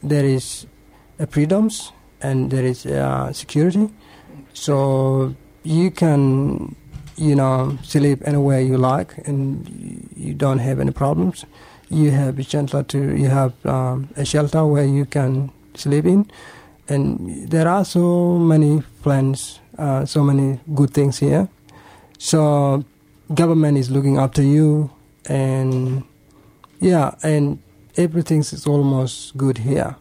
there 0.03 0.27
is 0.27 0.67
a 1.19 1.27
freedoms 1.27 1.93
and 2.21 2.51
there 2.51 2.67
is 2.67 2.85
uh, 2.85 3.33
security, 3.33 3.89
so 4.53 5.35
you 5.63 5.91
can 5.91 6.75
you 7.17 7.35
know 7.35 7.77
sleep 7.83 8.23
anywhere 8.27 8.61
you 8.61 8.79
like, 8.79 9.17
and 9.27 9.67
you- 10.17 10.35
don't 10.35 10.59
have 10.59 10.81
any 10.81 10.91
problems. 10.93 11.45
You 11.91 12.11
have 12.13 12.39
a 12.39 12.43
shelter 12.43 12.83
to 12.83 12.99
you 13.17 13.29
have 13.29 13.53
um, 13.67 14.09
a 14.17 14.25
shelter 14.25 14.65
where 14.67 14.85
you 14.87 15.05
can 15.05 15.51
sleep 15.75 16.05
in 16.07 16.31
and 16.89 17.49
there 17.51 17.69
are 17.69 17.85
so 17.85 18.37
many 18.39 18.83
plans, 19.03 19.61
uh, 19.79 20.05
so 20.05 20.23
many 20.25 20.59
good 20.75 20.91
things 20.93 21.19
here. 21.19 21.49
So 22.19 22.85
government 23.33 23.79
is 23.79 23.91
looking 23.91 24.19
after 24.19 24.43
you, 24.43 24.91
and 25.27 26.03
yeah, 26.81 27.15
and 27.23 27.61
everything 27.97 28.41
is 28.41 28.67
almost 28.67 29.37
good 29.37 29.59
here. 29.59 29.97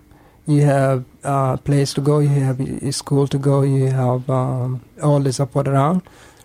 You 0.47 0.61
have 0.63 1.05
a 1.23 1.57
place 1.57 1.93
to 1.93 2.01
go, 2.01 2.19
you 2.19 2.29
have 2.29 2.59
a 2.59 2.91
school 2.91 3.27
to 3.27 3.37
go, 3.37 3.61
you 3.61 3.87
have 3.87 4.29
um, 4.29 4.81
all 5.01 5.19
the 5.19 5.33
support 5.33 5.67
around. 5.67 6.01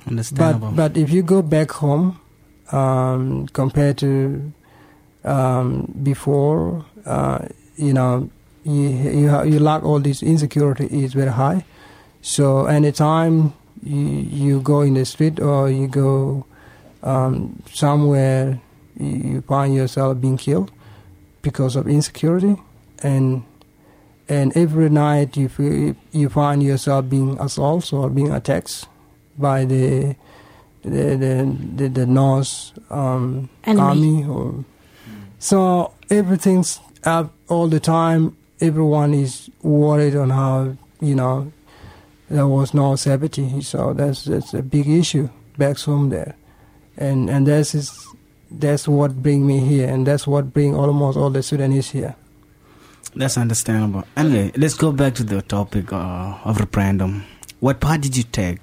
Understandable. 0.06 0.70
But 0.70 0.92
but 0.94 0.96
if 0.96 1.10
you 1.10 1.22
go 1.22 1.42
back 1.42 1.70
home, 1.72 2.20
um, 2.72 3.46
compared 3.52 3.98
to 3.98 4.52
um, 5.24 5.92
before, 6.02 6.84
uh, 7.06 7.46
you 7.76 7.92
know, 7.92 8.28
you 8.64 8.88
you, 9.20 9.28
ha- 9.30 9.42
you 9.42 9.58
lack 9.60 9.82
all 9.84 10.00
this 10.00 10.22
insecurity 10.22 10.87
is 10.87 11.14
very 11.14 11.30
high. 11.32 11.64
So 12.22 12.66
anytime 12.66 13.52
you 13.82 13.98
you 13.98 14.60
go 14.60 14.80
in 14.82 14.94
the 14.94 15.04
street 15.04 15.40
or 15.40 15.70
you 15.70 15.87
go 15.88 16.44
um, 17.02 17.62
somewhere, 17.72 18.60
you, 18.98 19.06
you 19.08 19.40
find 19.42 19.74
yourself 19.74 20.20
being 20.20 20.37
killed 20.37 20.70
because 21.42 21.76
of 21.76 21.87
insecurity, 21.87 22.56
and 23.02 23.44
and 24.28 24.56
every 24.56 24.88
night 24.88 25.37
you 25.37 25.48
feel, 25.48 25.94
you 26.12 26.28
find 26.28 26.62
yourself 26.62 27.08
being 27.08 27.38
assaulted 27.40 27.92
or 27.92 28.08
being 28.08 28.32
attacked 28.32 28.87
by 29.38 29.64
the 29.64 30.16
the 30.82 31.16
the, 31.16 31.58
the, 31.76 31.88
the 31.88 32.06
North 32.06 32.72
um, 32.90 33.48
army 33.66 34.24
or 34.24 34.64
so 35.38 35.92
everything's 36.10 36.80
up 37.04 37.32
all 37.48 37.68
the 37.68 37.80
time. 37.80 38.37
Everyone 38.60 39.12
is 39.12 39.50
worried 39.62 40.16
on 40.16 40.30
how 40.30 40.76
you 41.00 41.14
know 41.14 41.52
there 42.30 42.46
was 42.46 42.72
no 42.72 42.96
safety. 42.96 43.60
So 43.60 43.92
that's 43.92 44.24
that's 44.24 44.54
a 44.54 44.62
big 44.62 44.88
issue 44.88 45.28
back 45.58 45.78
home 45.78 46.08
there, 46.08 46.34
and 46.96 47.28
and 47.28 47.46
that's 47.46 47.74
is 47.74 48.06
that's 48.50 48.88
what 48.88 49.22
bring 49.22 49.46
me 49.46 49.60
here, 49.60 49.88
and 49.88 50.06
that's 50.06 50.26
what 50.26 50.52
bring 50.52 50.74
almost 50.74 51.18
all 51.18 51.30
the 51.30 51.42
Sudanese 51.42 51.90
here. 51.90 52.16
That's 53.16 53.38
understandable. 53.38 54.05
Anyway, 54.16 54.53
let's 54.57 54.74
go 54.74 54.90
back 54.90 55.14
to 55.16 55.24
the 55.24 55.40
topic 55.42 55.92
uh, 55.92 56.38
of 56.44 56.59
referendum. 56.59 57.24
What 57.61 57.81
part 57.81 58.00
did 58.00 58.16
you 58.16 58.24
take 58.24 58.61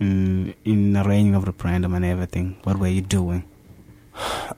in 0.00 0.54
in 0.64 0.96
arranging 0.96 1.34
of 1.36 1.46
referendum 1.46 1.94
and 1.94 2.04
everything? 2.04 2.56
What 2.64 2.78
were 2.78 2.88
you 2.88 3.02
doing? 3.02 3.44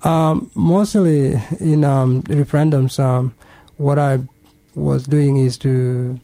Um, 0.03 0.51
mostly 0.55 1.41
in 1.61 1.85
um, 1.85 2.23
referendums, 2.23 2.99
um, 2.99 3.35
what 3.77 3.99
I 3.99 4.21
was 4.75 5.05
doing 5.05 5.37
is 5.37 5.59
to 5.59 6.19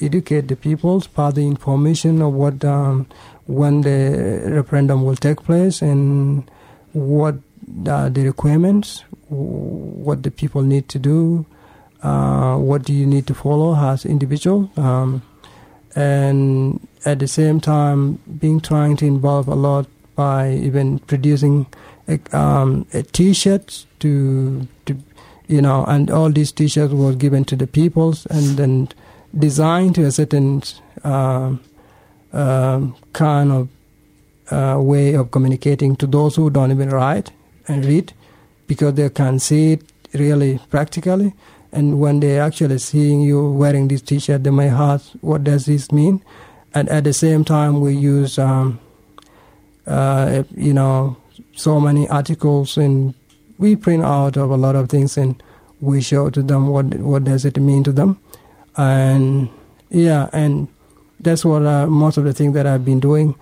educate 0.00 0.48
the 0.48 0.56
people, 0.56 1.02
pass 1.14 1.34
the 1.34 1.46
information 1.46 2.20
of 2.20 2.32
what 2.32 2.64
um, 2.64 3.06
when 3.46 3.82
the 3.82 4.42
referendum 4.46 5.04
will 5.04 5.16
take 5.16 5.42
place 5.42 5.82
and 5.82 6.50
what 6.92 7.36
are 7.88 8.10
the 8.10 8.24
requirements, 8.24 9.04
what 9.28 10.22
the 10.22 10.30
people 10.30 10.62
need 10.62 10.88
to 10.88 10.98
do, 10.98 11.46
uh, 12.06 12.56
what 12.56 12.84
do 12.84 12.92
you 12.92 13.06
need 13.06 13.26
to 13.26 13.34
follow 13.34 13.74
as 13.74 14.04
individual, 14.04 14.70
um, 14.76 15.22
and 15.94 16.86
at 17.04 17.18
the 17.18 17.28
same 17.28 17.60
time 17.60 18.18
being 18.38 18.60
trying 18.60 18.96
to 18.96 19.06
involve 19.06 19.48
a 19.48 19.54
lot 19.54 19.86
by 20.14 20.52
even 20.52 20.98
producing 21.00 21.66
a, 22.08 22.18
um, 22.36 22.86
a 22.92 23.02
T-shirt 23.02 23.86
to 24.00 24.68
to 24.86 24.96
you 25.48 25.62
know, 25.62 25.84
and 25.86 26.10
all 26.10 26.30
these 26.30 26.52
T-shirts 26.52 26.92
were 26.92 27.14
given 27.14 27.44
to 27.44 27.56
the 27.56 27.66
peoples 27.66 28.26
and 28.26 28.56
then 28.56 28.88
designed 29.36 29.94
to 29.94 30.04
a 30.04 30.10
certain 30.10 30.62
um, 31.04 31.60
um, 32.32 32.96
kind 33.12 33.52
of 33.52 33.68
uh, 34.50 34.80
way 34.80 35.14
of 35.14 35.30
communicating 35.30 35.96
to 35.96 36.06
those 36.06 36.36
who 36.36 36.50
don't 36.50 36.70
even 36.70 36.90
write 36.90 37.30
and 37.68 37.84
read 37.84 38.12
because 38.66 38.94
they 38.94 39.08
can 39.08 39.38
see 39.38 39.72
it 39.72 39.82
really 40.14 40.60
practically. 40.70 41.32
And 41.76 42.00
when 42.00 42.20
they're 42.20 42.42
actually 42.42 42.78
seeing 42.78 43.20
you 43.20 43.52
wearing 43.52 43.88
this 43.88 44.00
T-shirt, 44.02 44.42
they 44.44 44.50
may 44.50 44.68
ask, 44.70 45.12
"What 45.20 45.44
does 45.44 45.66
this 45.66 45.92
mean?" 45.92 46.22
And 46.72 46.88
at 46.88 47.04
the 47.04 47.12
same 47.12 47.44
time, 47.44 47.80
we 47.80 47.94
use, 47.94 48.38
um, 48.38 48.80
uh, 49.86 50.42
you 50.56 50.72
know, 50.72 51.16
so 51.54 51.78
many 51.80 52.08
articles 52.08 52.76
and 52.76 53.14
we 53.58 53.76
print 53.76 54.04
out 54.04 54.36
of 54.36 54.50
a 54.50 54.56
lot 54.56 54.76
of 54.76 54.88
things 54.88 55.16
and 55.16 55.42
we 55.80 56.00
show 56.00 56.28
to 56.30 56.42
them 56.42 56.68
what 56.68 56.84
what 57.00 57.24
does 57.24 57.44
it 57.44 57.56
mean 57.60 57.84
to 57.84 57.92
them 57.92 58.18
and 58.76 59.48
yeah 59.88 60.28
and 60.32 60.68
that's 61.20 61.44
what 61.44 61.64
uh, 61.64 61.86
most 61.86 62.16
of 62.16 62.24
the 62.24 62.32
things 62.32 62.52
that 62.52 62.66
i've 62.66 62.84
been 62.84 63.00
doing 63.00 63.34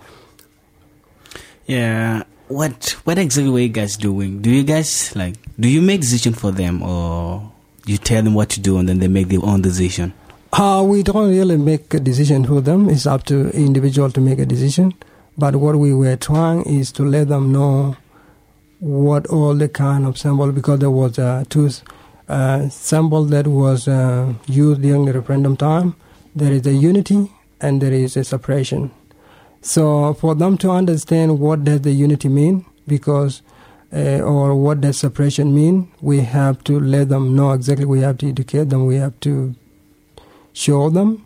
Yeah. 1.67 2.23
What 2.47 2.95
what 3.05 3.17
exactly 3.17 3.49
were 3.49 3.59
you 3.59 3.73
guys 3.73 3.97
doing? 3.97 4.41
Do 4.41 4.51
you 4.53 4.61
guys 4.63 5.15
like 5.15 5.33
do 5.59 5.67
you 5.67 5.81
make 5.81 6.01
decision 6.01 6.33
for 6.37 6.51
them 6.51 6.83
or 6.83 7.51
you 7.85 7.97
tell 7.97 8.23
them 8.23 8.33
what 8.33 8.49
to 8.49 8.59
do 8.59 8.77
and 8.77 8.87
then 8.89 8.99
they 8.99 9.07
make 9.07 9.27
their 9.29 9.43
own 9.43 9.61
decision? 9.61 10.13
uh, 10.53 10.81
we 10.87 11.03
don't 11.03 11.29
really 11.29 11.57
make 11.57 11.93
a 11.93 11.99
decision 11.99 12.45
for 12.45 12.61
them 12.61 12.89
it's 12.89 13.05
up 13.05 13.23
to 13.23 13.49
individual 13.51 14.09
to 14.09 14.21
make 14.21 14.39
a 14.39 14.45
decision 14.45 14.93
but 15.37 15.55
what 15.57 15.75
we 15.75 15.93
were 15.93 16.15
trying 16.15 16.63
is 16.63 16.91
to 16.93 17.03
let 17.03 17.27
them 17.27 17.51
know 17.51 17.97
what 18.79 19.27
all 19.27 19.53
the 19.55 19.67
kind 19.67 20.05
of 20.05 20.17
symbol 20.17 20.51
because 20.51 20.79
there 20.79 20.91
was 20.91 21.17
uh, 21.19 21.43
two 21.49 21.69
uh, 22.27 22.69
symbol 22.69 23.23
that 23.25 23.47
was 23.47 23.87
uh, 23.87 24.33
used 24.47 24.81
during 24.81 25.05
the 25.05 25.13
referendum 25.13 25.55
time. 25.57 25.95
There 26.35 26.51
is 26.51 26.65
a 26.67 26.73
unity 26.73 27.31
and 27.61 27.81
there 27.81 27.93
is 27.93 28.17
a 28.17 28.23
separation. 28.23 28.91
So 29.61 30.13
for 30.13 30.35
them 30.35 30.57
to 30.59 30.71
understand 30.71 31.39
what 31.39 31.63
does 31.63 31.81
the 31.81 31.91
unity 31.91 32.29
mean, 32.29 32.65
because 32.87 33.41
uh, 33.93 34.19
or 34.19 34.55
what 34.55 34.81
does 34.81 34.99
separation 34.99 35.53
mean, 35.53 35.91
we 36.01 36.21
have 36.21 36.63
to 36.65 36.79
let 36.79 37.09
them 37.09 37.35
know 37.35 37.51
exactly. 37.51 37.85
We 37.85 38.01
have 38.01 38.17
to 38.19 38.29
educate 38.29 38.69
them. 38.69 38.85
We 38.85 38.95
have 38.95 39.19
to 39.21 39.55
show 40.53 40.89
them, 40.89 41.25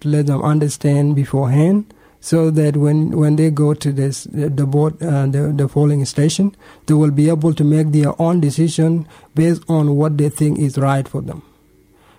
to 0.00 0.08
let 0.08 0.26
them 0.26 0.42
understand 0.42 1.16
beforehand, 1.16 1.92
so 2.20 2.50
that 2.50 2.76
when, 2.76 3.10
when 3.10 3.36
they 3.36 3.50
go 3.50 3.74
to 3.74 3.92
this 3.92 4.24
the, 4.24 4.66
board 4.66 5.00
uh, 5.02 5.26
the 5.26 5.52
the 5.54 5.68
polling 5.68 6.04
station, 6.04 6.56
they 6.86 6.94
will 6.94 7.10
be 7.10 7.28
able 7.28 7.54
to 7.54 7.64
make 7.64 7.92
their 7.92 8.20
own 8.20 8.40
decision 8.40 9.06
based 9.34 9.62
on 9.68 9.96
what 9.96 10.18
they 10.18 10.28
think 10.28 10.58
is 10.58 10.76
right 10.76 11.06
for 11.06 11.20
them. 11.20 11.42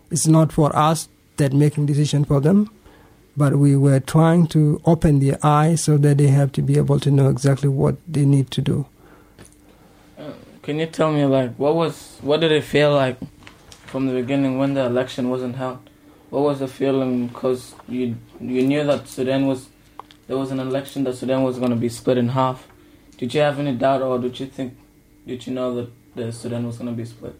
It's 0.09 0.27
not 0.27 0.53
for 0.53 0.73
us 0.75 1.09
that 1.37 1.53
making 1.53 1.87
decision 1.87 2.23
for 2.23 2.39
them, 2.39 2.69
but 3.35 3.57
we 3.57 3.75
were 3.75 3.99
trying 3.99 4.47
to 4.47 4.81
open 4.85 5.19
their 5.19 5.37
eyes 5.43 5.83
so 5.83 5.97
that 5.97 6.17
they 6.17 6.27
have 6.27 6.51
to 6.53 6.61
be 6.61 6.77
able 6.77 6.99
to 7.01 7.11
know 7.11 7.29
exactly 7.29 7.69
what 7.69 7.97
they 8.07 8.25
need 8.25 8.49
to 8.51 8.61
do. 8.61 8.85
Can 10.67 10.79
you 10.79 10.85
tell 10.85 11.13
me 11.13 11.23
like 11.23 11.55
what 11.55 11.75
was 11.75 12.17
what 12.19 12.41
did 12.41 12.51
it 12.51 12.61
feel 12.61 12.93
like 12.93 13.17
from 13.85 14.05
the 14.05 14.11
beginning 14.11 14.57
when 14.57 14.73
the 14.73 14.83
election 14.83 15.29
wasn't 15.29 15.55
held? 15.55 15.79
What 16.29 16.41
was 16.41 16.59
the 16.59 16.67
feeling? 16.67 17.27
Because 17.27 17.73
you 17.87 18.17
you 18.41 18.63
knew 18.63 18.83
that 18.83 19.07
Sudan 19.07 19.47
was 19.47 19.69
there 20.27 20.37
was 20.37 20.51
an 20.51 20.59
election 20.59 21.05
that 21.05 21.15
Sudan 21.15 21.43
was 21.43 21.57
going 21.57 21.69
to 21.69 21.77
be 21.77 21.87
split 21.87 22.17
in 22.17 22.27
half. 22.27 22.67
Did 23.17 23.33
you 23.33 23.39
have 23.39 23.59
any 23.59 23.75
doubt, 23.75 24.01
or 24.01 24.19
did 24.19 24.41
you 24.41 24.47
think 24.47 24.75
did 25.25 25.47
you 25.47 25.53
know 25.53 25.73
that 25.73 25.89
the 26.17 26.33
Sudan 26.33 26.67
was 26.67 26.77
going 26.79 26.89
to 26.89 26.97
be 26.97 27.05
split? 27.05 27.39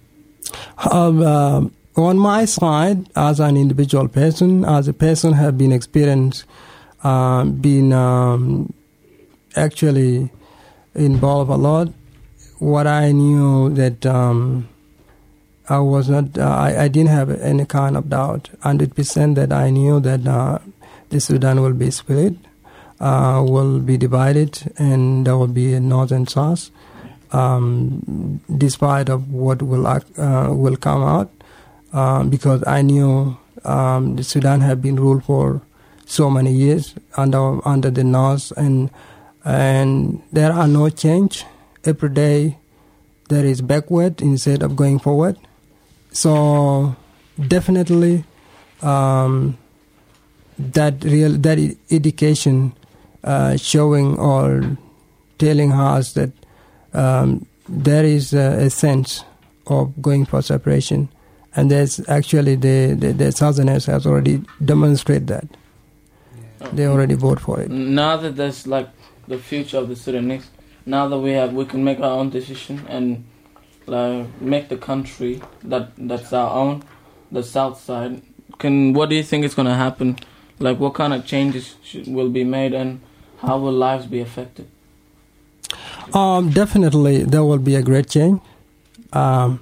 Um, 0.90 1.22
um, 1.22 1.74
on 1.98 2.18
my 2.18 2.46
side, 2.46 3.10
as 3.14 3.42
an 3.42 3.58
individual 3.58 4.08
person, 4.08 4.64
as 4.64 4.88
a 4.88 4.94
person 4.94 5.34
have 5.34 5.58
been 5.58 5.74
experienced, 5.74 6.46
um, 7.04 7.58
been 7.58 7.92
um, 7.92 8.74
actually 9.58 10.32
involved 10.96 11.52
a 11.52 11.56
lot. 11.56 11.90
What 12.60 12.88
I 12.88 13.12
knew 13.12 13.70
that 13.76 14.06
um, 14.06 14.68
I 15.70 15.80
was 15.80 16.10
not, 16.10 16.38
uh, 16.38 16.44
I, 16.44 16.84
I 16.84 16.88
didn't 16.88 17.10
have 17.10 17.30
any 17.42 17.66
kind 17.66 17.98
of 17.98 18.10
doubt, 18.10 18.50
hundred 18.62 18.96
percent 18.96 19.36
that 19.36 19.52
I 19.52 19.70
knew 19.70 20.00
that 20.00 20.26
uh, 20.26 20.60
the 21.10 21.20
Sudan 21.20 21.62
will 21.62 21.74
be 21.74 21.92
split, 21.92 22.36
uh, 23.00 23.44
will 23.48 23.80
be 23.80 23.98
divided, 23.98 24.74
and 24.78 25.28
there 25.28 25.38
will 25.38 25.48
be 25.48 25.74
a 25.74 25.80
north 25.80 26.12
and 26.12 26.30
south. 26.30 26.72
Um, 27.34 28.40
despite 28.58 29.10
of 29.10 29.34
what 29.34 29.62
will 29.62 29.86
uh, 29.86 30.00
will 30.54 30.78
come 30.78 31.04
out, 31.04 31.30
um, 31.92 32.30
because 32.30 32.64
I 32.66 32.82
knew 32.82 33.38
um, 33.66 34.16
the 34.16 34.24
Sudan 34.24 34.62
had 34.62 34.82
been 34.82 34.96
ruled 34.96 35.26
for 35.26 35.62
so 36.06 36.30
many 36.30 36.54
years 36.54 36.96
under 37.18 37.68
under 37.68 37.92
the 37.92 38.06
North, 38.06 38.54
and 38.56 38.90
and 39.44 40.24
there 40.32 40.54
are 40.54 40.70
no 40.70 40.88
change 40.90 41.44
every 41.88 42.10
day. 42.10 42.58
There 43.30 43.46
is 43.46 43.62
backward 43.62 44.22
instead 44.22 44.64
of 44.64 44.76
going 44.76 45.00
forward. 45.00 45.38
So 46.12 46.96
definitely, 47.48 48.24
um, 48.82 49.58
that 50.58 51.04
real 51.04 51.34
that 51.34 51.60
education 51.92 52.74
uh, 53.24 53.58
showing 53.58 54.18
or 54.18 54.78
telling 55.38 55.72
us 55.72 56.14
that 56.14 56.32
um, 56.94 57.46
there 57.68 58.06
is 58.06 58.34
a, 58.34 58.66
a 58.66 58.70
sense 58.70 59.24
of 59.68 60.02
going 60.02 60.26
for 60.26 60.42
separation, 60.42 61.10
and 61.56 61.70
there's 61.70 62.00
actually 62.08 62.56
the 62.56 62.96
the, 62.98 63.12
the 63.14 63.32
Southerners 63.32 63.86
has 63.86 64.06
already 64.06 64.42
demonstrated 64.64 65.28
that 65.28 65.48
they 66.74 66.88
already 66.88 67.16
vote 67.16 67.40
for 67.40 67.60
it. 67.60 67.70
Now 67.70 68.18
that 68.18 68.36
there's 68.36 68.66
like 68.66 68.90
the 69.28 69.38
future 69.38 69.78
of 69.78 69.90
the 69.90 69.96
Sudanese, 69.96 70.50
now 70.88 71.08
that 71.10 71.20
we 71.20 71.32
have, 71.32 71.54
we 71.54 71.66
can 71.66 71.84
make 71.84 72.00
our 72.00 72.18
own 72.18 72.30
decision 72.30 72.86
and 72.88 73.26
like 73.86 74.42
make 74.42 74.70
the 74.70 74.78
country 74.78 75.42
that 75.64 75.92
that's 75.98 76.32
our 76.34 76.50
own, 76.50 76.84
the 77.32 77.44
South 77.44 77.80
side. 77.80 78.22
Can 78.58 78.94
what 78.94 79.10
do 79.10 79.16
you 79.16 79.24
think 79.24 79.44
is 79.44 79.54
gonna 79.54 79.76
happen? 79.76 80.18
Like 80.60 80.80
what 80.80 80.94
kind 80.94 81.14
of 81.14 81.26
changes 81.26 81.76
should, 81.84 82.08
will 82.08 82.30
be 82.30 82.44
made 82.44 82.74
and 82.74 83.02
how 83.40 83.60
will 83.60 83.74
lives 83.74 84.06
be 84.06 84.22
affected? 84.22 84.68
Um, 86.14 86.52
definitely, 86.52 87.24
there 87.24 87.44
will 87.44 87.60
be 87.60 87.76
a 87.76 87.82
great 87.82 88.10
change. 88.10 88.42
Um, 89.12 89.62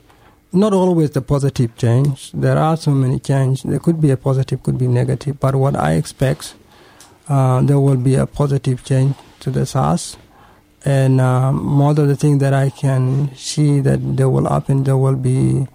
not 0.54 0.74
always 0.74 1.10
the 1.12 1.22
positive 1.22 1.76
change. 1.76 2.32
There 2.32 2.58
are 2.58 2.78
so 2.78 2.92
many 2.92 3.20
changes. 3.20 3.64
There 3.64 3.80
could 3.80 4.00
be 4.00 4.12
a 4.12 4.18
positive, 4.18 4.62
could 4.64 4.78
be 4.78 4.88
negative. 4.88 5.40
But 5.40 5.56
what 5.56 5.76
I 5.76 5.94
expect, 5.94 6.54
uh, 7.28 7.62
there 7.62 7.80
will 7.80 7.98
be 7.98 8.16
a 8.16 8.26
positive 8.26 8.86
change 8.86 9.16
to 9.42 9.50
the 9.50 9.66
SARS. 9.66 10.18
And 10.86 11.19
um, 11.19 11.56
more 11.65 11.91
of 11.91 12.08
the 12.08 12.15
things 12.15 12.39
that 12.39 12.54
I 12.54 12.69
can 12.69 13.36
see 13.36 13.80
that 13.82 14.00
there 14.17 14.30
will 14.30 14.48
happen, 14.48 14.84
there 14.84 14.98
will 14.98 15.15
be 15.15 15.67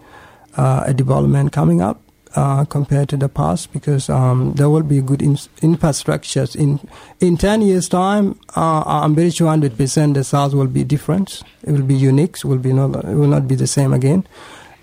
uh, 0.57 0.85
a 0.87 0.95
development 0.95 1.53
coming 1.53 1.81
up 1.83 2.01
uh, 2.37 2.65
compared 2.65 3.09
to 3.09 3.17
the 3.17 3.29
past 3.29 3.73
because 3.73 4.09
um, 4.09 4.53
there 4.55 4.71
will 4.71 4.85
be 4.85 5.01
good 5.01 5.21
in- 5.21 5.35
infrastructures. 5.63 6.55
In 6.55 6.79
in 7.19 7.37
ten 7.37 7.61
years' 7.61 7.89
time, 7.89 8.39
uh, 8.57 8.85
I'm 8.87 9.17
very 9.17 9.31
sure 9.31 9.47
100 9.47 9.77
percent 9.77 10.15
the 10.15 10.23
South 10.23 10.55
will 10.55 10.69
be 10.69 10.85
different. 10.85 11.43
It 11.65 11.73
will 11.73 11.83
be 11.83 11.97
unique. 11.97 12.43
Will 12.45 12.59
be 12.59 12.73
not 12.73 13.05
it 13.05 13.15
will 13.15 13.27
not 13.27 13.49
be 13.49 13.57
the 13.57 13.67
same 13.67 13.93
again, 13.93 14.27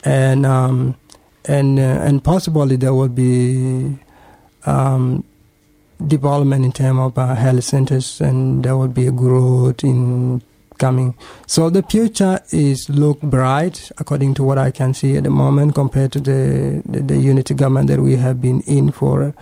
and 0.03 0.45
um, 0.45 0.95
and 1.45 1.79
uh, 1.79 2.03
and 2.03 2.21
possibly 2.21 2.75
there 2.75 2.93
will 2.93 3.07
be 3.07 3.97
um, 4.65 5.23
development 6.05 6.65
in 6.65 6.71
terms 6.71 6.99
of 6.99 7.17
uh, 7.17 7.36
health 7.36 7.63
centers, 7.63 8.21
and 8.21 8.63
there 8.63 8.77
will 8.77 8.88
be 8.88 9.07
a 9.07 9.12
growth 9.12 9.83
in 9.83 10.41
coming. 10.77 11.15
So 11.47 11.69
the 11.69 11.83
future 11.83 12.39
is 12.51 12.89
look 12.89 13.19
bright 13.21 13.91
according 13.97 14.36
to 14.36 14.43
what 14.43 14.57
I 14.57 14.71
can 14.71 14.93
see 14.93 15.17
at 15.17 15.23
the 15.23 15.29
moment 15.29 15.75
compared 15.75 16.12
to 16.13 16.19
the 16.19 16.81
the, 16.86 17.01
the 17.01 17.17
unity 17.17 17.53
government 17.53 17.88
that 17.88 17.99
we 17.99 18.15
have 18.15 18.41
been 18.41 18.62
in 18.62 18.91
for 18.91 19.33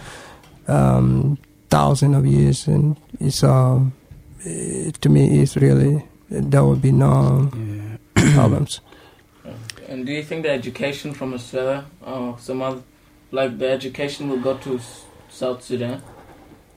um, 0.67 1.37
thousands 1.69 2.15
of 2.15 2.25
years, 2.25 2.67
and 2.67 2.97
it's 3.19 3.43
uh, 3.43 3.81
to 4.43 5.09
me 5.09 5.41
it's 5.41 5.57
really 5.57 6.05
there 6.29 6.63
will 6.63 6.75
be 6.75 6.91
no 6.91 7.51
problems. 8.33 8.81
And 9.87 10.05
do 10.05 10.11
you 10.11 10.23
think 10.23 10.43
the 10.43 10.49
education 10.49 11.13
from 11.13 11.33
Australia 11.33 11.85
or 12.01 12.37
some 12.39 12.61
other, 12.61 12.81
like 13.31 13.59
the 13.59 13.69
education 13.69 14.29
will 14.29 14.39
go 14.39 14.57
to 14.57 14.79
South 15.29 15.63
Sudan? 15.63 16.01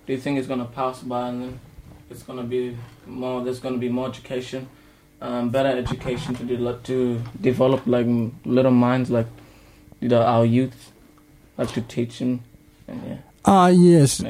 Do 0.08 0.14
you 0.14 0.20
think 0.20 0.38
it's 0.38 0.48
gonna 0.48 0.64
pass 0.64 1.02
by 1.02 1.28
and 1.28 1.42
then 1.42 1.60
it's 2.08 2.22
gonna 2.22 2.42
be 2.42 2.74
more? 3.06 3.44
There's 3.44 3.60
gonna 3.60 3.76
be 3.76 3.90
more 3.90 4.08
education, 4.08 4.66
um, 5.20 5.50
better 5.50 5.68
education 5.68 6.34
to 6.36 6.78
to 6.84 7.22
develop 7.38 7.86
like 7.86 8.06
little 8.46 8.70
minds 8.70 9.10
like 9.10 9.26
you 10.00 10.08
know 10.08 10.22
our 10.22 10.46
youth, 10.46 10.92
like 11.58 11.70
to 11.72 11.82
teach 11.82 12.20
them 12.20 12.40
and 12.88 13.02
yeah, 13.06 13.16
Ah 13.44 13.68
yes. 13.68 14.24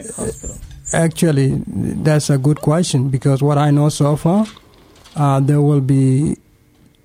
Actually, 0.93 1.63
that's 1.69 2.29
a 2.29 2.39
good 2.39 2.61
question 2.61 3.09
because 3.09 3.41
what 3.41 3.57
I 3.57 3.71
know 3.71 3.89
so 3.89 4.17
far, 4.17 4.47
uh, 5.15 5.39
there 5.39 5.63
will 5.63 5.81
be 5.81 6.39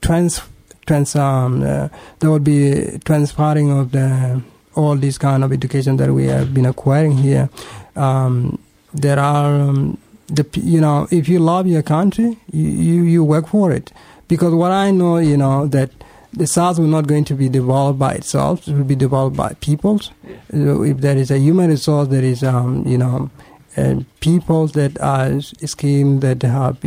trans, 0.01 0.41
trans 0.87 1.15
um, 1.15 1.61
uh, 1.61 1.89
there 2.19 2.31
will 2.31 2.39
be 2.39 2.97
transferring 3.05 3.69
of 3.69 3.91
the 3.91 4.41
all 4.73 4.95
this 4.95 5.19
kind 5.19 5.43
of 5.43 5.53
education 5.53 5.97
that 5.97 6.11
we 6.11 6.25
have 6.25 6.55
been 6.55 6.65
acquiring 6.65 7.17
here. 7.17 7.51
Um, 7.95 8.57
there 8.93 9.19
are 9.19 9.59
um, 9.59 9.97
the 10.27 10.45
you 10.61 10.79
know 10.79 11.07
if 11.11 11.27
you 11.27 11.39
love 11.39 11.67
your 11.67 11.83
country, 11.83 12.37
you, 12.51 12.69
you 12.69 13.03
you 13.03 13.23
work 13.23 13.47
for 13.47 13.71
it 13.71 13.91
because 14.27 14.53
what 14.53 14.71
I 14.71 14.91
know 14.91 15.17
you 15.17 15.37
know 15.37 15.67
that 15.67 15.91
the 16.31 16.47
South 16.47 16.79
will 16.79 16.87
not 16.87 17.05
going 17.07 17.25
to 17.25 17.35
be 17.35 17.49
developed 17.49 17.99
by 17.99 18.13
itself; 18.13 18.67
it 18.67 18.73
will 18.73 18.83
be 18.83 18.95
developed 18.95 19.37
by 19.37 19.53
peoples. 19.59 20.11
Uh, 20.53 20.81
If 20.81 20.97
there 20.97 21.17
is 21.17 21.31
a 21.31 21.37
human 21.37 21.69
resource, 21.69 22.07
there 22.07 22.23
is 22.23 22.43
um, 22.43 22.83
you 22.87 22.97
know 22.97 23.29
and 23.75 24.05
people 24.19 24.67
that 24.67 24.99
are 24.99 25.41
skilled 25.41 26.21
that 26.21 26.43
have 26.43 26.77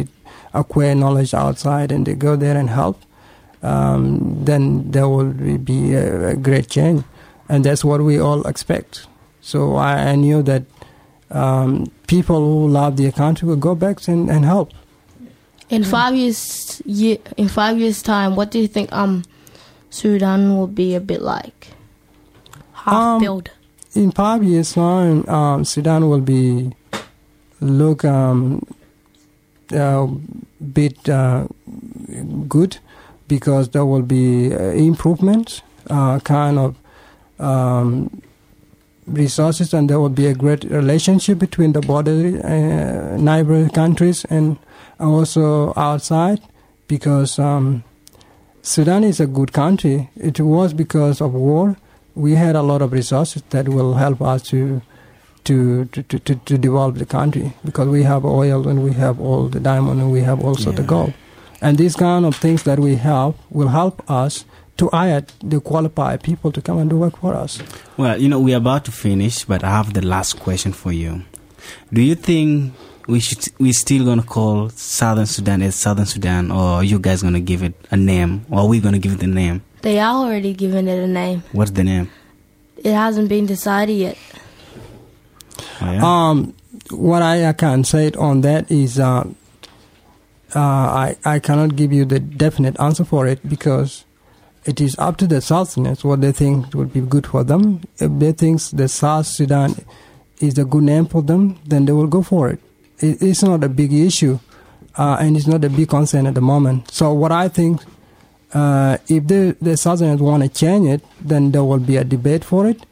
acquire 0.54 0.94
knowledge 0.94 1.34
outside 1.34 1.92
and 1.92 2.06
they 2.06 2.14
go 2.14 2.36
there 2.36 2.56
and 2.56 2.70
help, 2.70 3.02
um, 3.62 4.44
then 4.44 4.90
there 4.90 5.08
will 5.08 5.32
be 5.58 5.94
a, 5.94 6.28
a 6.28 6.36
great 6.36 6.68
change, 6.68 7.02
and 7.48 7.64
that's 7.64 7.84
what 7.84 8.00
we 8.00 8.18
all 8.18 8.46
expect. 8.46 9.06
So 9.40 9.76
I, 9.76 10.10
I 10.10 10.14
knew 10.14 10.42
that 10.42 10.62
um, 11.30 11.90
people 12.06 12.40
who 12.40 12.68
love 12.68 12.96
their 12.96 13.12
country 13.12 13.48
will 13.48 13.56
go 13.56 13.74
back 13.74 14.06
and, 14.08 14.30
and 14.30 14.44
help. 14.44 14.72
In 15.68 15.82
five 15.82 16.14
years, 16.14 16.80
ye 16.84 17.18
in 17.36 17.48
five 17.48 17.78
years' 17.78 18.02
time, 18.02 18.36
what 18.36 18.50
do 18.50 18.58
you 18.60 18.68
think 18.68 18.92
um 18.92 19.24
Sudan 19.90 20.56
will 20.56 20.66
be 20.68 20.94
a 20.94 21.00
bit 21.00 21.22
like? 21.22 21.68
Half 22.72 22.94
Um, 22.94 23.20
built. 23.20 23.48
In 23.94 24.10
five 24.12 24.44
years' 24.44 24.72
time, 24.74 25.26
um, 25.28 25.64
Sudan 25.64 26.08
will 26.08 26.20
be 26.20 26.72
look 27.60 28.04
um, 28.04 28.62
uh, 29.72 30.06
bit 30.72 31.08
uh, 31.08 31.46
good 32.46 32.78
because 33.26 33.70
there 33.70 33.84
will 33.86 34.02
be 34.02 34.54
uh, 34.54 34.58
improvements, 34.58 35.62
uh, 35.90 36.20
kind 36.20 36.58
of 36.58 36.76
um, 37.40 38.22
resources, 39.06 39.72
and 39.72 39.88
there 39.88 40.00
will 40.00 40.08
be 40.08 40.26
a 40.26 40.34
great 40.34 40.64
relationship 40.64 41.38
between 41.38 41.72
the 41.72 41.80
border 41.80 42.40
uh, 42.44 43.16
neighbor 43.16 43.68
countries 43.68 44.24
and 44.26 44.58
also 44.98 45.72
outside 45.76 46.40
because 46.88 47.38
um, 47.38 47.84
Sudan 48.62 49.04
is 49.04 49.20
a 49.20 49.26
good 49.26 49.52
country. 49.52 50.10
It 50.16 50.40
was 50.40 50.72
because 50.72 51.20
of 51.20 51.34
war. 51.34 51.76
We 52.14 52.34
had 52.34 52.56
a 52.56 52.62
lot 52.62 52.82
of 52.82 52.92
resources 52.92 53.42
that 53.50 53.68
will 53.68 53.94
help 53.94 54.20
us 54.22 54.42
to 54.50 54.82
to, 55.44 55.84
to, 55.86 56.02
to, 56.02 56.18
to, 56.18 56.34
to 56.34 56.58
develop 56.58 56.96
the 56.96 57.06
country 57.06 57.52
because 57.64 57.86
we 57.86 58.02
have 58.02 58.24
oil 58.24 58.66
and 58.66 58.82
we 58.82 58.92
have 58.94 59.20
all 59.20 59.46
the 59.46 59.60
diamond 59.60 60.00
and 60.00 60.10
we 60.10 60.22
have 60.22 60.44
also 60.44 60.72
the 60.72 60.82
gold. 60.82 61.14
And 61.62 61.78
these 61.78 61.94
kind 61.94 62.26
of 62.26 62.34
things 62.34 62.64
that 62.64 62.80
we 62.80 62.96
have 62.96 63.34
will 63.50 63.68
help 63.68 64.02
us 64.10 64.44
to 64.76 64.88
hire 64.88 65.24
the 65.42 65.60
qualified 65.60 66.22
people 66.22 66.52
to 66.52 66.60
come 66.60 66.78
and 66.78 66.90
do 66.90 66.98
work 66.98 67.18
for 67.18 67.34
us. 67.34 67.62
Well, 67.96 68.20
you 68.20 68.28
know, 68.28 68.40
we're 68.40 68.56
about 68.56 68.84
to 68.86 68.92
finish, 68.92 69.44
but 69.44 69.64
I 69.64 69.70
have 69.70 69.94
the 69.94 70.04
last 70.04 70.38
question 70.38 70.72
for 70.72 70.92
you. 70.92 71.22
Do 71.92 72.02
you 72.02 72.14
think 72.14 72.74
we 73.06 73.20
should 73.20 73.46
we 73.58 73.72
still 73.72 74.04
gonna 74.04 74.22
call 74.22 74.68
Southern 74.70 75.26
Sudan 75.26 75.62
as 75.62 75.74
Southern 75.76 76.06
Sudan, 76.06 76.50
or 76.50 76.80
are 76.80 76.84
you 76.84 76.98
guys 76.98 77.22
gonna 77.22 77.40
give 77.40 77.62
it 77.62 77.74
a 77.90 77.96
name, 77.96 78.44
or 78.50 78.60
are 78.60 78.66
we 78.66 78.80
gonna 78.80 78.98
give 78.98 79.14
it 79.14 79.22
a 79.22 79.26
name? 79.26 79.62
They 79.82 79.98
are 80.00 80.14
already 80.14 80.52
giving 80.52 80.88
it 80.88 80.98
a 80.98 81.06
name. 81.06 81.42
What's 81.52 81.70
the 81.70 81.84
name? 81.84 82.10
It 82.76 82.92
hasn't 82.92 83.28
been 83.28 83.46
decided 83.46 83.94
yet. 83.94 84.18
Oh, 85.80 85.92
yeah? 85.92 86.02
Um, 86.02 86.54
what 86.90 87.22
I, 87.22 87.48
I 87.48 87.52
can 87.52 87.84
say 87.84 88.10
on 88.12 88.40
that 88.42 88.70
is 88.70 88.98
uh, 88.98 89.24
uh, 90.54 90.58
I, 90.58 91.16
I 91.24 91.38
cannot 91.38 91.76
give 91.76 91.92
you 91.92 92.04
the 92.04 92.18
definite 92.18 92.78
answer 92.80 93.04
for 93.04 93.26
it 93.26 93.46
because 93.48 94.04
it 94.66 94.80
is 94.80 94.94
up 94.98 95.16
to 95.18 95.26
the 95.26 95.40
Southerners 95.40 96.04
what 96.04 96.20
they 96.20 96.32
think 96.32 96.74
would 96.74 96.92
be 96.92 97.00
good 97.00 97.26
for 97.26 97.44
them. 97.44 97.80
If 97.98 98.10
they 98.18 98.32
think 98.32 98.60
the 98.72 98.88
South 98.88 99.26
Sudan 99.26 99.74
is 100.40 100.58
a 100.58 100.64
good 100.64 100.82
name 100.82 101.06
for 101.06 101.22
them, 101.22 101.58
then 101.64 101.86
they 101.86 101.92
will 101.92 102.08
go 102.08 102.22
for 102.22 102.50
it. 102.50 102.60
it 102.98 103.22
it's 103.22 103.42
not 103.42 103.64
a 103.64 103.68
big 103.68 103.92
issue. 103.92 104.38
uh, 104.96 105.16
and 105.20 105.36
it's 105.36 105.46
not 105.46 105.64
a 105.64 105.68
big 105.68 105.88
concern 105.88 106.26
at 106.26 106.34
the 106.34 106.40
moment. 106.40 106.90
So 106.90 107.12
what 107.12 107.32
I 107.32 107.48
think, 107.48 107.82
uh, 108.52 108.98
if 109.08 109.26
the 109.26 109.56
the 109.60 110.18
want 110.20 110.42
to 110.42 110.48
change 110.48 110.88
it, 110.88 111.04
then 111.20 111.52
there 111.52 111.64
will 111.64 111.78
be 111.78 111.96
a 111.96 112.04
debate 112.04 112.44
for 112.44 112.66
it, 112.66 112.84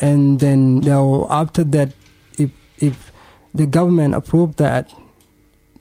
and 0.00 0.40
then 0.40 0.80
they'll 0.80 1.26
after 1.30 1.64
that, 1.64 1.92
if 2.38 2.50
if 2.78 3.12
the 3.54 3.66
government 3.66 4.14
approve 4.14 4.56
that, 4.56 4.92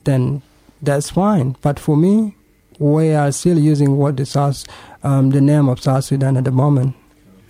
then 0.06 0.42
that's 0.82 1.10
fine. 1.10 1.56
But 1.62 1.80
for 1.80 1.98
me, 1.98 2.36
we 2.80 3.14
are 3.14 3.32
still 3.32 3.60
using 3.60 3.98
what 3.98 4.18
the 4.18 4.26
South, 4.26 4.64
um, 5.08 5.30
the 5.30 5.42
name 5.42 5.70
of 5.70 5.80
South 5.80 6.04
Sudan 6.04 6.38
at 6.38 6.44
the 6.44 6.52
moment. 6.52 6.96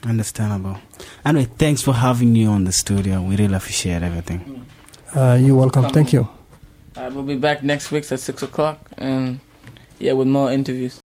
Understandable. 0.04 0.78
Anyway, 1.26 1.48
thanks 1.58 1.82
for 1.82 1.94
having 1.94 2.36
you 2.36 2.50
on 2.50 2.66
the 2.66 2.72
studio. 2.72 3.22
We 3.22 3.36
really 3.36 3.56
appreciate 3.56 4.04
everything. 4.04 4.66
Uh, 5.16 5.38
you're 5.42 5.56
welcome. 5.56 5.90
Thank 5.90 6.14
you. 6.14 6.28
Alright, 6.96 7.14
we'll 7.14 7.24
be 7.24 7.36
back 7.36 7.64
next 7.64 7.92
week 7.92 8.12
at 8.12 8.20
six 8.20 8.44
o'clock, 8.44 8.80
and 8.98 9.40
yeah, 10.00 10.14
with 10.14 10.28
more 10.28 10.52
interviews. 10.52 11.00